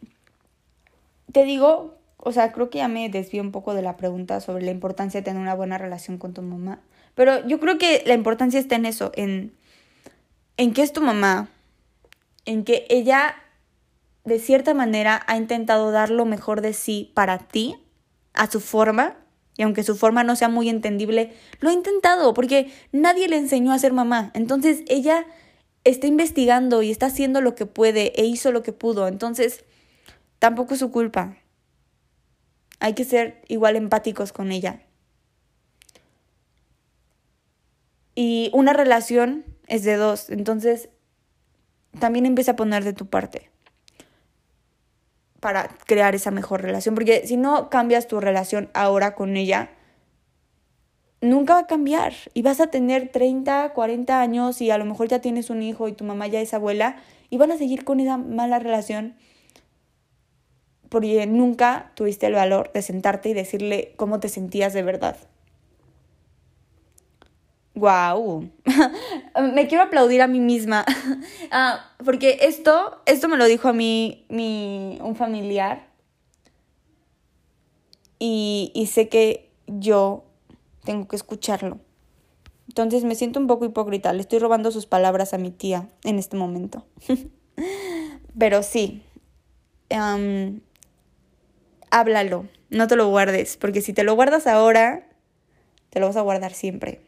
te 1.31 1.45
digo, 1.45 1.97
o 2.17 2.31
sea, 2.31 2.51
creo 2.51 2.69
que 2.69 2.79
ya 2.79 2.89
me 2.89 3.09
desvío 3.09 3.41
un 3.41 3.51
poco 3.51 3.73
de 3.73 3.81
la 3.81 3.95
pregunta 3.95 4.41
sobre 4.41 4.63
la 4.63 4.71
importancia 4.71 5.21
de 5.21 5.25
tener 5.25 5.41
una 5.41 5.55
buena 5.55 5.77
relación 5.77 6.17
con 6.17 6.33
tu 6.33 6.41
mamá. 6.41 6.79
Pero 7.15 7.45
yo 7.47 7.59
creo 7.59 7.77
que 7.77 8.03
la 8.05 8.13
importancia 8.13 8.59
está 8.59 8.75
en 8.75 8.85
eso, 8.85 9.11
en, 9.15 9.53
en 10.57 10.73
que 10.73 10.81
es 10.81 10.91
tu 10.91 11.01
mamá, 11.01 11.49
en 12.45 12.63
que 12.63 12.85
ella 12.89 13.35
de 14.23 14.39
cierta 14.39 14.73
manera 14.73 15.23
ha 15.27 15.37
intentado 15.37 15.91
dar 15.91 16.09
lo 16.09 16.25
mejor 16.25 16.61
de 16.61 16.73
sí 16.73 17.11
para 17.15 17.39
ti, 17.39 17.75
a 18.33 18.49
su 18.49 18.59
forma, 18.59 19.17
y 19.57 19.63
aunque 19.63 19.83
su 19.83 19.95
forma 19.95 20.23
no 20.23 20.35
sea 20.35 20.49
muy 20.49 20.69
entendible, 20.69 21.33
lo 21.59 21.69
ha 21.69 21.73
intentado 21.73 22.33
porque 22.33 22.71
nadie 22.91 23.27
le 23.27 23.37
enseñó 23.37 23.73
a 23.73 23.79
ser 23.79 23.93
mamá. 23.93 24.31
Entonces 24.33 24.83
ella 24.87 25.25
está 25.83 26.07
investigando 26.07 26.81
y 26.81 26.91
está 26.91 27.07
haciendo 27.07 27.41
lo 27.41 27.55
que 27.55 27.65
puede 27.65 28.13
e 28.19 28.25
hizo 28.25 28.51
lo 28.51 28.63
que 28.63 28.73
pudo. 28.73 29.07
Entonces 29.07 29.65
tampoco 30.39 30.75
es 30.75 30.79
su 30.79 30.91
culpa. 30.91 31.37
Hay 32.79 32.93
que 32.93 33.03
ser 33.03 33.41
igual 33.47 33.75
empáticos 33.75 34.31
con 34.31 34.51
ella. 34.51 34.81
Y 38.15 38.49
una 38.53 38.73
relación 38.73 39.45
es 39.67 39.83
de 39.83 39.95
dos, 39.95 40.29
entonces 40.29 40.89
también 41.99 42.25
empieza 42.25 42.53
a 42.53 42.55
poner 42.55 42.83
de 42.83 42.93
tu 42.93 43.07
parte 43.07 43.50
para 45.41 45.67
crear 45.85 46.15
esa 46.15 46.31
mejor 46.31 46.61
relación. 46.61 46.95
Porque 46.95 47.27
si 47.27 47.35
no 47.35 47.69
cambias 47.69 48.07
tu 48.07 48.21
relación 48.21 48.69
ahora 48.73 49.15
con 49.15 49.35
ella, 49.35 49.71
nunca 51.19 51.55
va 51.55 51.59
a 51.61 51.67
cambiar. 51.67 52.13
Y 52.33 52.43
vas 52.43 52.61
a 52.61 52.67
tener 52.67 53.09
30, 53.09 53.73
40 53.73 54.21
años 54.21 54.61
y 54.61 54.71
a 54.71 54.77
lo 54.77 54.85
mejor 54.85 55.09
ya 55.09 55.19
tienes 55.19 55.49
un 55.49 55.61
hijo 55.61 55.89
y 55.89 55.93
tu 55.93 56.05
mamá 56.05 56.27
ya 56.27 56.39
es 56.39 56.53
abuela 56.53 56.95
y 57.29 57.37
van 57.37 57.51
a 57.51 57.57
seguir 57.57 57.83
con 57.83 57.99
esa 57.99 58.15
mala 58.17 58.59
relación 58.59 59.15
porque 60.91 61.25
nunca 61.25 61.91
tuviste 61.95 62.27
el 62.27 62.33
valor 62.33 62.69
de 62.73 62.81
sentarte 62.81 63.29
y 63.29 63.33
decirle 63.33 63.93
cómo 63.95 64.19
te 64.19 64.27
sentías 64.27 64.73
de 64.73 64.83
verdad. 64.83 65.15
¡Guau! 67.73 68.49
me 69.53 69.67
quiero 69.67 69.83
aplaudir 69.83 70.21
a 70.21 70.27
mí 70.27 70.39
misma. 70.39 70.85
Ah, 71.53 71.91
porque 72.05 72.39
esto, 72.43 73.01
esto 73.05 73.27
me 73.27 73.35
lo 73.35 73.43
dijo 73.45 73.67
a 73.67 73.73
mí 73.73 74.25
mi, 74.29 74.97
un 75.01 75.15
familiar. 75.17 75.87
Y, 78.19 78.71
y 78.73 78.87
sé 78.87 79.09
que 79.09 79.51
yo 79.67 80.23
tengo 80.85 81.07
que 81.09 81.17
escucharlo. 81.17 81.79
Entonces 82.71 83.03
me 83.03 83.15
siento 83.15 83.37
un 83.39 83.47
poco 83.47 83.65
hipócrita. 83.65 84.13
Le 84.13 84.21
estoy 84.21 84.39
robando 84.39 84.71
sus 84.71 84.85
palabras 84.85 85.33
a 85.33 85.37
mi 85.37 85.51
tía 85.51 85.89
en 86.05 86.17
este 86.19 86.37
momento. 86.37 86.85
Pero 88.39 88.63
sí. 88.63 89.03
háblalo. 91.89 92.45
No 92.69 92.87
te 92.87 92.95
lo 92.95 93.09
guardes. 93.09 93.57
Porque 93.57 93.81
si 93.81 93.91
te 93.91 94.05
lo 94.05 94.15
guardas 94.15 94.47
ahora, 94.47 95.05
te 95.89 95.99
lo 95.99 96.07
vas 96.07 96.15
a 96.15 96.21
guardar 96.21 96.53
siempre. 96.53 97.01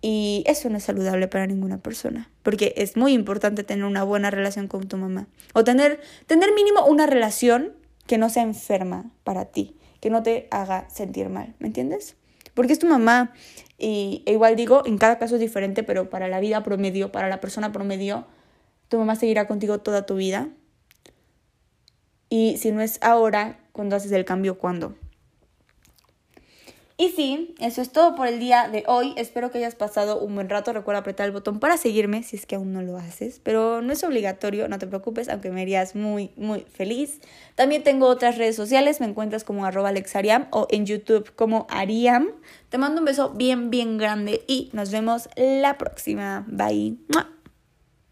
Y 0.00 0.44
eso 0.46 0.70
no 0.70 0.76
es 0.76 0.84
saludable 0.84 1.26
para 1.26 1.46
ninguna 1.46 1.78
persona, 1.78 2.30
porque 2.42 2.72
es 2.76 2.96
muy 2.96 3.12
importante 3.12 3.64
tener 3.64 3.84
una 3.84 4.04
buena 4.04 4.30
relación 4.30 4.68
con 4.68 4.86
tu 4.86 4.96
mamá. 4.96 5.26
O 5.54 5.64
tener, 5.64 6.00
tener 6.26 6.54
mínimo 6.54 6.86
una 6.86 7.06
relación 7.06 7.72
que 8.06 8.16
no 8.16 8.30
sea 8.30 8.44
enferma 8.44 9.10
para 9.24 9.46
ti, 9.46 9.76
que 10.00 10.10
no 10.10 10.22
te 10.22 10.46
haga 10.50 10.88
sentir 10.88 11.28
mal, 11.28 11.54
¿me 11.58 11.66
entiendes? 11.66 12.16
Porque 12.54 12.72
es 12.72 12.78
tu 12.78 12.86
mamá. 12.86 13.32
Y 13.76 14.22
e 14.26 14.32
igual 14.32 14.56
digo, 14.56 14.82
en 14.86 14.98
cada 14.98 15.18
caso 15.18 15.34
es 15.34 15.40
diferente, 15.40 15.82
pero 15.82 16.10
para 16.10 16.28
la 16.28 16.40
vida 16.40 16.62
promedio, 16.62 17.12
para 17.12 17.28
la 17.28 17.40
persona 17.40 17.72
promedio, 17.72 18.26
tu 18.88 18.98
mamá 18.98 19.16
seguirá 19.16 19.46
contigo 19.46 19.78
toda 19.80 20.06
tu 20.06 20.16
vida. 20.16 20.48
Y 22.28 22.56
si 22.58 22.72
no 22.72 22.82
es 22.82 22.98
ahora, 23.02 23.60
cuando 23.72 23.96
haces 23.96 24.12
el 24.12 24.24
cambio, 24.24 24.58
¿cuándo? 24.58 24.96
Y 27.00 27.10
sí, 27.10 27.54
eso 27.60 27.80
es 27.80 27.92
todo 27.92 28.16
por 28.16 28.26
el 28.26 28.40
día 28.40 28.68
de 28.68 28.82
hoy. 28.88 29.14
Espero 29.16 29.52
que 29.52 29.58
hayas 29.58 29.76
pasado 29.76 30.18
un 30.18 30.34
buen 30.34 30.48
rato. 30.48 30.72
Recuerda 30.72 30.98
apretar 30.98 31.26
el 31.26 31.32
botón 31.32 31.60
para 31.60 31.76
seguirme 31.76 32.24
si 32.24 32.34
es 32.34 32.44
que 32.44 32.56
aún 32.56 32.72
no 32.72 32.82
lo 32.82 32.96
haces. 32.96 33.40
Pero 33.40 33.80
no 33.82 33.92
es 33.92 34.02
obligatorio, 34.02 34.66
no 34.66 34.80
te 34.80 34.88
preocupes, 34.88 35.28
aunque 35.28 35.52
me 35.52 35.62
harías 35.62 35.94
muy, 35.94 36.32
muy 36.34 36.62
feliz. 36.62 37.20
También 37.54 37.84
tengo 37.84 38.08
otras 38.08 38.36
redes 38.36 38.56
sociales. 38.56 38.98
Me 38.98 39.06
encuentras 39.06 39.44
como 39.44 39.64
arroba 39.64 39.90
alexariam 39.90 40.48
o 40.50 40.66
en 40.70 40.86
YouTube 40.86 41.32
como 41.36 41.68
Ariam. 41.70 42.30
Te 42.68 42.78
mando 42.78 42.98
un 42.98 43.04
beso 43.04 43.30
bien, 43.30 43.70
bien 43.70 43.96
grande 43.96 44.42
y 44.48 44.68
nos 44.72 44.90
vemos 44.90 45.28
la 45.36 45.78
próxima. 45.78 46.44
Bye. 46.48 46.98